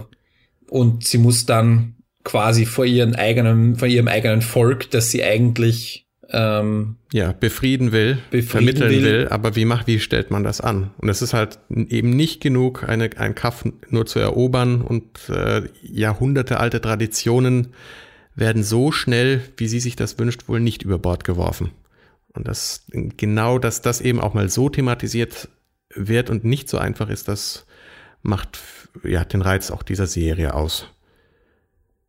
und 0.69 1.05
sie 1.05 1.17
muss 1.17 1.45
dann 1.45 1.95
quasi 2.23 2.65
vor 2.65 2.85
ihren 2.85 3.15
eigenen, 3.15 3.75
vor 3.75 3.87
ihrem 3.87 4.07
eigenen 4.07 4.41
Volk, 4.41 4.89
dass 4.89 5.11
sie 5.11 5.23
eigentlich 5.23 6.07
ähm, 6.29 6.95
ja, 7.13 7.31
befrieden 7.33 7.91
will, 7.91 8.17
befrieden 8.31 8.47
vermitteln 8.49 8.89
will. 8.89 9.03
will. 9.03 9.27
aber 9.29 9.55
wie 9.55 9.65
macht, 9.65 9.87
wie 9.87 9.99
stellt 9.99 10.31
man 10.31 10.43
das 10.43 10.59
an? 10.59 10.91
Und 10.97 11.09
es 11.09 11.21
ist 11.21 11.33
halt 11.33 11.59
eben 11.69 12.09
nicht 12.09 12.41
genug, 12.41 12.83
eine, 12.87 13.09
ein 13.17 13.35
Kaff 13.35 13.63
nur 13.89 14.05
zu 14.05 14.19
erobern 14.19 14.81
und 14.81 15.29
äh, 15.29 15.63
jahrhundertealte 15.83 16.81
Traditionen 16.81 17.69
werden 18.35 18.63
so 18.63 18.91
schnell, 18.91 19.41
wie 19.57 19.67
sie 19.67 19.79
sich 19.79 19.95
das 19.95 20.17
wünscht, 20.19 20.47
wohl 20.47 20.59
nicht 20.59 20.83
über 20.83 20.97
Bord 20.97 21.23
geworfen. 21.23 21.71
Und 22.33 22.47
das 22.47 22.85
genau, 22.91 23.59
dass 23.59 23.81
das 23.81 24.01
eben 24.01 24.19
auch 24.19 24.33
mal 24.33 24.49
so 24.49 24.67
thematisiert 24.67 25.47
wird 25.95 26.29
und 26.29 26.43
nicht 26.43 26.69
so 26.69 26.77
einfach 26.77 27.09
ist, 27.09 27.27
das 27.27 27.65
macht 28.21 28.59
ja 29.03 29.23
den 29.23 29.41
Reiz 29.41 29.71
auch 29.71 29.83
dieser 29.83 30.07
Serie 30.07 30.53
aus. 30.53 30.87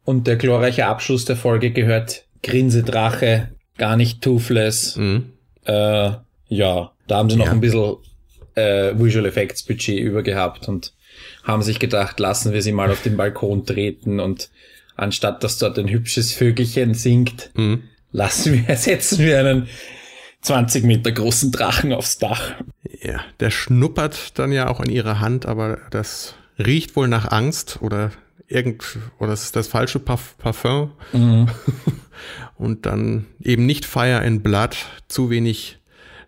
Und 0.05 0.27
der 0.27 0.37
glorreiche 0.37 0.87
Abschluss 0.87 1.25
der 1.25 1.37
Folge 1.37 1.72
gehört 1.72 2.27
Grinsedrache 2.42 3.51
gar 3.77 3.96
nicht 3.96 4.22
Toothless. 4.22 4.96
Mhm. 4.96 5.33
Äh, 5.64 6.12
ja, 6.49 6.92
da 7.07 7.16
haben 7.16 7.31
sie 7.31 7.37
noch 7.37 7.46
ja. 7.46 7.53
ein 7.53 7.61
bisschen 7.61 7.96
äh, 8.55 8.94
Visual 8.96 9.27
Effects 9.27 9.62
Budget 9.62 9.99
übergehabt 9.99 10.68
und 10.68 10.92
haben 11.44 11.62
sich 11.62 11.79
gedacht, 11.79 12.20
lassen 12.20 12.53
wir 12.53 12.62
sie 12.62 12.72
mal 12.72 12.90
auf 12.90 13.03
den 13.03 13.16
Balkon 13.16 13.66
treten 13.66 14.20
und 14.20 14.51
anstatt 14.96 15.44
dass 15.44 15.59
dort 15.59 15.79
ein 15.79 15.88
hübsches 15.88 16.33
Vögelchen 16.33 16.94
singt, 16.94 17.51
mhm. 17.55 17.85
lassen 18.12 18.66
wir, 18.66 18.77
setzen 18.77 19.18
wir 19.18 19.40
einen 19.40 19.68
20 20.46 20.85
Meter 20.85 21.12
großen 21.12 21.50
Drachen 21.50 21.92
aufs 21.92 22.18
Dach. 22.18 22.54
Ja, 23.02 23.20
der 23.40 23.50
schnuppert 23.50 24.38
dann 24.38 24.52
ja 24.52 24.68
auch 24.68 24.80
an 24.80 24.88
ihrer 24.88 25.20
Hand, 25.20 25.44
aber 25.46 25.78
das 25.90 26.35
riecht 26.59 26.94
wohl 26.96 27.09
nach 27.09 27.30
Angst 27.30 27.78
oder 27.82 28.12
irgend, 28.46 28.98
oder 29.18 29.32
es 29.32 29.42
ist 29.42 29.56
das 29.56 29.66
falsche 29.66 29.98
Parfum. 29.98 30.92
Mhm. 31.12 31.48
und 32.56 32.87
dann 32.87 33.26
eben 33.42 33.66
nicht 33.66 33.85
Fire 33.85 34.24
in 34.24 34.42
Blood, 34.42 34.76
zu 35.09 35.30
wenig 35.30 35.78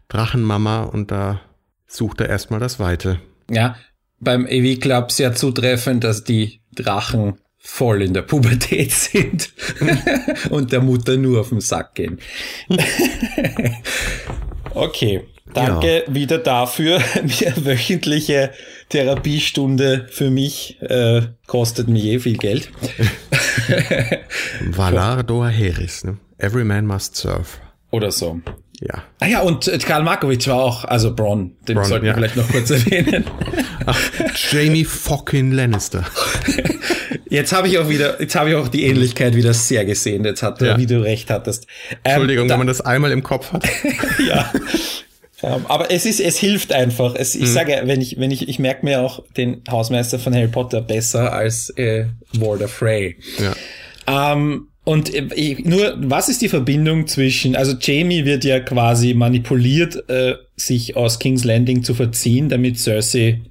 Drachenmama 0.08 0.82
und 0.82 1.10
da 1.10 1.40
sucht 1.86 2.20
er 2.20 2.28
erstmal 2.28 2.60
das 2.60 2.80
Weite. 2.80 3.20
Ja, 3.48 3.76
beim 4.18 4.46
EV 4.46 4.80
Club 4.80 5.12
sehr 5.12 5.34
zutreffend, 5.34 6.02
dass 6.02 6.24
die 6.24 6.60
Drachen 6.74 7.38
voll 7.68 8.02
in 8.02 8.14
der 8.14 8.22
Pubertät 8.22 8.90
sind 8.90 9.52
und 10.50 10.72
der 10.72 10.80
Mutter 10.80 11.16
nur 11.16 11.42
auf 11.42 11.50
den 11.50 11.60
Sack 11.60 11.94
gehen. 11.94 12.18
okay, 14.74 15.24
danke 15.52 16.04
ja. 16.06 16.14
wieder 16.14 16.38
dafür. 16.38 16.98
Mir 17.22 17.52
wöchentliche 17.66 18.50
Therapiestunde 18.88 20.08
für 20.10 20.30
mich 20.30 20.80
äh, 20.80 21.22
kostet 21.46 21.88
mir 21.88 22.00
je 22.00 22.18
viel 22.18 22.38
Geld. 22.38 22.70
Valar 24.70 25.22
Doa 25.22 25.48
Heris, 25.48 26.04
ne? 26.04 26.16
Every 26.38 26.64
man 26.64 26.86
must 26.86 27.16
serve. 27.16 27.58
Oder 27.90 28.10
so. 28.10 28.40
Ja. 28.80 29.02
Ah 29.20 29.26
ja, 29.26 29.40
und 29.40 29.68
äh, 29.68 29.76
Karl 29.78 30.04
Markovic 30.04 30.46
war 30.48 30.56
auch, 30.56 30.84
also 30.84 31.14
Bron, 31.14 31.54
den 31.68 31.74
Bron, 31.74 31.84
sollten 31.84 32.06
wir 32.06 32.14
vielleicht 32.14 32.36
noch 32.36 32.48
kurz 32.48 32.70
erwähnen. 32.70 33.24
Ach, 33.84 34.00
Jamie 34.50 34.84
fucking 34.84 35.52
Lannister. 35.52 36.04
Jetzt 37.30 37.52
habe 37.52 37.68
ich 37.68 37.78
auch 37.78 37.88
wieder, 37.88 38.20
jetzt 38.20 38.34
habe 38.34 38.50
ich 38.50 38.56
auch 38.56 38.68
die 38.68 38.84
Ähnlichkeit 38.84 39.34
wieder 39.34 39.52
sehr 39.52 39.84
gesehen. 39.84 40.24
Jetzt 40.24 40.42
hat, 40.42 40.60
ja. 40.60 40.78
wie 40.78 40.86
du 40.86 41.02
recht 41.02 41.30
hattest. 41.30 41.66
Ähm, 41.90 41.98
Entschuldigung, 42.04 42.48
da, 42.48 42.54
wenn 42.54 42.60
man 42.60 42.66
das 42.66 42.80
einmal 42.80 43.12
im 43.12 43.22
Kopf 43.22 43.52
hat. 43.52 43.64
ja. 44.26 44.50
Um, 45.40 45.52
ähm, 45.52 45.66
aber 45.68 45.90
es 45.90 46.04
ist, 46.04 46.20
es 46.20 46.38
hilft 46.38 46.72
einfach. 46.72 47.14
Es, 47.14 47.34
ich 47.34 47.42
mhm. 47.42 47.46
sage, 47.46 47.80
wenn 47.84 48.00
ich, 48.00 48.18
wenn 48.18 48.30
ich, 48.30 48.48
ich 48.48 48.58
merke 48.58 48.84
mir 48.84 49.00
auch 49.02 49.22
den 49.36 49.62
Hausmeister 49.70 50.18
von 50.18 50.34
Harry 50.34 50.48
Potter 50.48 50.80
besser 50.80 51.32
als 51.32 51.70
äh, 51.76 52.06
Walder 52.32 52.68
Frey. 52.68 53.16
Ja. 53.38 54.32
Um, 54.32 54.42
ähm, 54.42 54.68
und 54.84 55.14
äh, 55.14 55.56
nur, 55.64 55.96
was 55.98 56.30
ist 56.30 56.40
die 56.40 56.48
Verbindung 56.48 57.06
zwischen, 57.06 57.54
also 57.54 57.74
Jamie 57.78 58.24
wird 58.24 58.42
ja 58.42 58.58
quasi 58.58 59.12
manipuliert, 59.12 60.08
äh, 60.08 60.36
sich 60.56 60.96
aus 60.96 61.18
King's 61.18 61.44
Landing 61.44 61.82
zu 61.82 61.92
verziehen, 61.92 62.48
damit 62.48 62.78
Cersei 62.78 63.42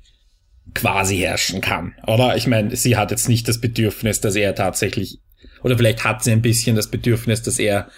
quasi 0.77 1.17
herrschen 1.17 1.59
kann. 1.59 1.95
Oder? 2.05 2.37
Ich 2.37 2.47
meine, 2.47 2.75
sie 2.75 2.95
hat 2.95 3.11
jetzt 3.11 3.27
nicht 3.27 3.47
das 3.47 3.59
Bedürfnis, 3.59 4.21
dass 4.21 4.35
er 4.35 4.55
tatsächlich, 4.55 5.19
oder 5.63 5.75
vielleicht 5.75 6.03
hat 6.03 6.23
sie 6.23 6.31
ein 6.31 6.41
bisschen 6.41 6.75
das 6.75 6.89
Bedürfnis, 6.89 7.41
dass 7.41 7.57
er 7.57 7.89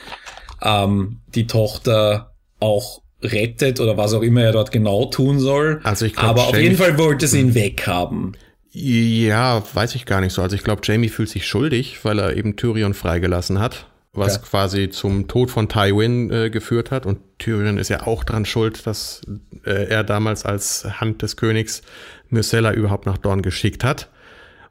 ähm, 0.61 1.19
die 1.35 1.45
Tochter 1.45 2.33
auch 2.59 3.01
rettet 3.21 3.81
oder 3.81 3.97
was 3.97 4.13
auch 4.13 4.21
immer 4.21 4.43
er 4.43 4.53
dort 4.53 4.71
genau 4.71 5.05
tun 5.05 5.39
soll. 5.39 5.81
Also 5.83 6.05
ich 6.05 6.13
glaub, 6.13 6.29
Aber 6.29 6.41
Jamie 6.43 6.51
auf 6.51 6.61
jeden 6.61 6.77
Fall 6.77 6.97
wollte 6.97 7.27
sie 7.27 7.41
ihn 7.41 7.53
weghaben. 7.53 8.37
Ja, 8.71 9.63
weiß 9.73 9.95
ich 9.95 10.05
gar 10.05 10.21
nicht 10.21 10.31
so. 10.31 10.41
Also 10.41 10.55
ich 10.55 10.63
glaube, 10.63 10.81
Jamie 10.85 11.09
fühlt 11.09 11.29
sich 11.29 11.45
schuldig, 11.45 11.99
weil 12.03 12.19
er 12.19 12.37
eben 12.37 12.55
Tyrion 12.55 12.93
freigelassen 12.93 13.59
hat, 13.59 13.87
was 14.13 14.37
okay. 14.37 14.47
quasi 14.49 14.89
zum 14.89 15.27
Tod 15.27 15.51
von 15.51 15.69
Tywin 15.69 16.31
äh, 16.31 16.49
geführt 16.49 16.91
hat. 16.91 17.05
Und 17.05 17.19
Tyrion 17.37 17.77
ist 17.77 17.89
ja 17.89 18.07
auch 18.07 18.23
dran 18.23 18.45
schuld, 18.45 18.85
dass 18.87 19.21
äh, 19.65 19.87
er 19.87 20.03
damals 20.03 20.45
als 20.45 20.85
Hand 20.99 21.21
des 21.21 21.37
Königs 21.37 21.81
Myrcella 22.29 22.73
überhaupt 22.73 23.05
nach 23.05 23.17
Dorn 23.17 23.41
geschickt 23.41 23.83
hat. 23.83 24.09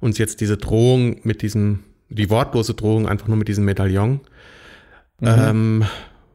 Und 0.00 0.18
jetzt 0.18 0.40
diese 0.40 0.56
Drohung 0.56 1.20
mit 1.22 1.42
diesem, 1.42 1.84
die 2.08 2.30
wortlose 2.30 2.74
Drohung 2.74 3.08
einfach 3.08 3.28
nur 3.28 3.36
mit 3.36 3.48
diesem 3.48 3.64
Medaillon. 3.64 4.20
Mhm. 5.20 5.28
Ähm, 5.28 5.84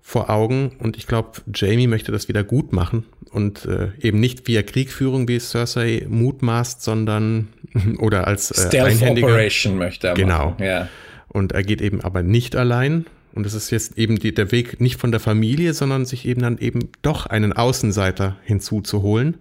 vor 0.05 0.29
Augen 0.29 0.73
und 0.79 0.97
ich 0.97 1.07
glaube, 1.07 1.31
Jamie 1.55 1.87
möchte 1.87 2.11
das 2.11 2.27
wieder 2.27 2.43
gut 2.43 2.73
machen 2.73 3.05
und 3.31 3.65
äh, 3.65 3.91
eben 4.01 4.19
nicht 4.19 4.47
via 4.47 4.61
Kriegführung, 4.61 5.29
wie 5.29 5.39
Cersei 5.39 6.05
mutmaßt, 6.09 6.83
sondern 6.83 7.47
oder 7.99 8.27
als 8.27 8.51
äh, 8.51 8.67
Stealth 8.67 9.01
Operation 9.01 9.77
möchte 9.77 10.09
er 10.09 10.13
genau. 10.15 10.51
machen. 10.51 10.63
Ja. 10.63 10.89
Und 11.33 11.51
er 11.51 11.63
geht 11.63 11.81
eben 11.81 12.01
aber 12.01 12.23
nicht 12.23 12.55
allein 12.55 13.05
und 13.33 13.45
es 13.45 13.53
ist 13.55 13.71
jetzt 13.71 13.97
eben 13.97 14.19
die, 14.19 14.33
der 14.33 14.51
Weg 14.51 14.79
nicht 14.79 14.99
von 14.99 15.11
der 15.11 15.19
Familie, 15.19 15.73
sondern 15.73 16.05
sich 16.05 16.27
eben 16.27 16.41
dann 16.41 16.59
eben 16.59 16.89
doch 17.01 17.25
einen 17.25 17.51
Außenseiter 17.51 18.37
hinzuzuholen 18.43 19.37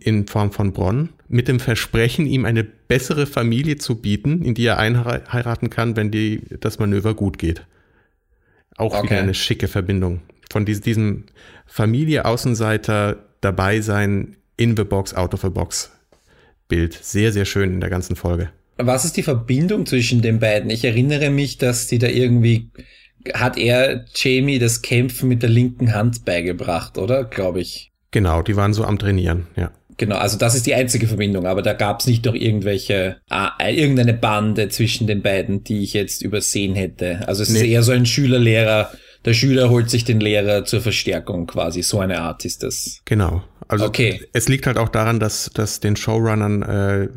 in 0.00 0.26
Form 0.28 0.52
von 0.52 0.72
Bronn 0.72 1.08
mit 1.26 1.48
dem 1.48 1.58
Versprechen, 1.58 2.26
ihm 2.26 2.44
eine 2.44 2.62
bessere 2.62 3.26
Familie 3.26 3.78
zu 3.78 3.96
bieten, 4.00 4.42
in 4.42 4.54
die 4.54 4.66
er 4.66 4.78
einheiraten 4.78 5.70
kann, 5.70 5.96
wenn 5.96 6.10
die, 6.10 6.42
das 6.60 6.78
Manöver 6.78 7.14
gut 7.14 7.38
geht. 7.38 7.64
Auch 8.76 8.94
okay. 8.94 9.04
wieder 9.04 9.18
eine 9.20 9.34
schicke 9.34 9.66
Verbindung. 9.66 10.20
Von 10.52 10.64
diesem 10.64 11.24
Familie-Außenseiter 11.66 13.24
dabei 13.40 13.80
sein, 13.80 14.36
in 14.56 14.76
the 14.76 14.84
box, 14.84 15.14
out 15.14 15.32
of 15.32 15.40
the 15.40 15.48
box 15.48 15.90
Bild. 16.68 16.92
Sehr, 16.92 17.32
sehr 17.32 17.46
schön 17.46 17.72
in 17.72 17.80
der 17.80 17.90
ganzen 17.90 18.14
Folge. 18.14 18.50
Was 18.86 19.04
ist 19.04 19.16
die 19.16 19.22
Verbindung 19.22 19.86
zwischen 19.86 20.22
den 20.22 20.38
beiden? 20.38 20.70
Ich 20.70 20.84
erinnere 20.84 21.30
mich, 21.30 21.58
dass 21.58 21.86
die 21.86 21.98
da 21.98 22.08
irgendwie, 22.08 22.70
hat 23.34 23.58
er 23.58 24.04
Jamie 24.14 24.58
das 24.58 24.82
Kämpfen 24.82 25.28
mit 25.28 25.42
der 25.42 25.50
linken 25.50 25.94
Hand 25.94 26.24
beigebracht, 26.24 26.98
oder? 26.98 27.24
Glaube 27.24 27.60
ich. 27.60 27.92
Genau, 28.10 28.42
die 28.42 28.56
waren 28.56 28.72
so 28.72 28.84
am 28.84 28.98
Trainieren, 28.98 29.46
ja. 29.56 29.70
Genau, 29.96 30.16
also 30.16 30.38
das 30.38 30.54
ist 30.54 30.66
die 30.66 30.74
einzige 30.74 31.06
Verbindung, 31.06 31.46
aber 31.46 31.60
da 31.60 31.74
gab 31.74 32.00
es 32.00 32.06
nicht 32.06 32.24
noch 32.24 32.34
irgendwelche, 32.34 33.18
ah, 33.28 33.52
irgendeine 33.68 34.14
Bande 34.14 34.70
zwischen 34.70 35.06
den 35.06 35.20
beiden, 35.20 35.62
die 35.62 35.82
ich 35.82 35.92
jetzt 35.92 36.22
übersehen 36.22 36.74
hätte. 36.74 37.28
Also 37.28 37.42
es 37.42 37.50
nee. 37.50 37.58
ist 37.58 37.64
eher 37.66 37.82
so 37.82 37.92
ein 37.92 38.06
Schüler-Lehrer, 38.06 38.90
der 39.26 39.34
Schüler 39.34 39.68
holt 39.68 39.90
sich 39.90 40.04
den 40.04 40.18
Lehrer 40.18 40.64
zur 40.64 40.80
Verstärkung 40.80 41.46
quasi, 41.46 41.82
so 41.82 42.00
eine 42.00 42.22
Art 42.22 42.46
ist 42.46 42.62
das. 42.62 43.02
Genau. 43.04 43.42
Also 43.70 43.86
okay. 43.86 44.20
es 44.32 44.48
liegt 44.48 44.66
halt 44.66 44.78
auch 44.78 44.88
daran, 44.88 45.20
dass, 45.20 45.50
dass 45.54 45.78
den 45.78 45.94
Showrunnern 45.94 46.62
äh, 46.62 47.08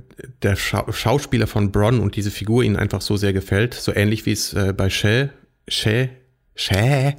der 0.43 0.55
Scha 0.55 0.85
Schauspieler 0.93 1.47
von 1.47 1.71
Bronn 1.71 1.99
und 1.99 2.15
diese 2.15 2.29
Figur 2.29 2.61
ihnen 2.61 2.75
einfach 2.75 3.01
so 3.01 3.17
sehr 3.17 3.33
gefällt, 3.33 3.73
so 3.73 3.91
ähnlich 3.91 4.27
wie 4.27 4.33
es 4.33 4.53
äh, 4.53 4.71
bei 4.71 4.91
Shell, 4.91 5.31
Shell, 5.67 6.11
Shell 6.55 7.15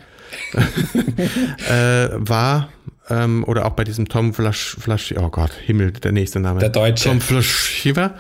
äh, 1.68 2.08
war 2.14 2.72
ähm, 3.10 3.42
oder 3.44 3.66
auch 3.66 3.72
bei 3.72 3.82
diesem 3.82 4.08
Tom 4.08 4.34
Flash, 4.34 4.76
Flash, 4.78 5.12
oh 5.16 5.30
Gott, 5.30 5.50
Himmel, 5.52 5.90
der 5.90 6.12
nächste 6.12 6.38
Name. 6.38 6.60
Der 6.60 6.68
Deutsche. 6.68 7.08
Tom 7.08 7.20
Flaschiver, 7.20 8.14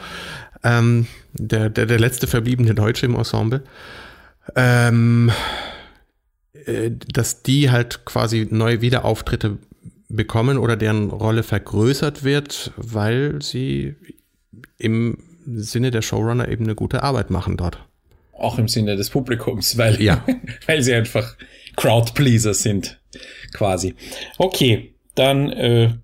ähm, 0.64 1.06
der, 1.32 1.70
der, 1.70 1.86
der 1.86 2.00
letzte 2.00 2.26
verbliebene 2.26 2.74
Deutsche 2.74 3.06
im 3.06 3.14
Ensemble. 3.14 3.62
Ähm, 4.56 5.30
äh, 6.66 6.90
dass 6.90 7.44
die 7.44 7.70
halt 7.70 8.04
quasi 8.04 8.48
neue 8.50 8.80
Wiederauftritte 8.80 9.58
bekommen 10.16 10.58
oder 10.58 10.76
deren 10.76 11.10
Rolle 11.10 11.42
vergrößert 11.42 12.24
wird, 12.24 12.72
weil 12.76 13.40
sie 13.42 13.94
im 14.78 15.18
Sinne 15.46 15.90
der 15.90 16.02
Showrunner 16.02 16.48
eben 16.48 16.64
eine 16.64 16.74
gute 16.74 17.02
Arbeit 17.02 17.30
machen 17.30 17.56
dort. 17.56 17.78
Auch 18.32 18.58
im 18.58 18.68
Sinne 18.68 18.96
des 18.96 19.10
Publikums, 19.10 19.78
weil, 19.78 20.00
ja. 20.02 20.24
weil 20.66 20.82
sie 20.82 20.94
einfach 20.94 21.36
Crowdpleaser 21.76 22.54
sind, 22.54 23.00
quasi. 23.52 23.94
Okay, 24.38 24.94
dann 25.14 25.50
äh, 25.50 25.94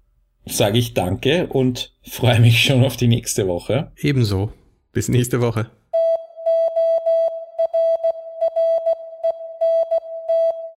sage 0.47 0.79
ich 0.79 0.95
danke 0.95 1.47
und 1.47 1.95
freue 2.03 2.41
mich 2.41 2.63
schon 2.63 2.85
auf 2.85 2.97
die 2.97 3.09
nächste 3.09 3.47
Woche. 3.47 3.93
Ebenso. 3.97 4.53
Bis 4.93 5.09
nächste 5.09 5.41
Woche. 5.41 5.71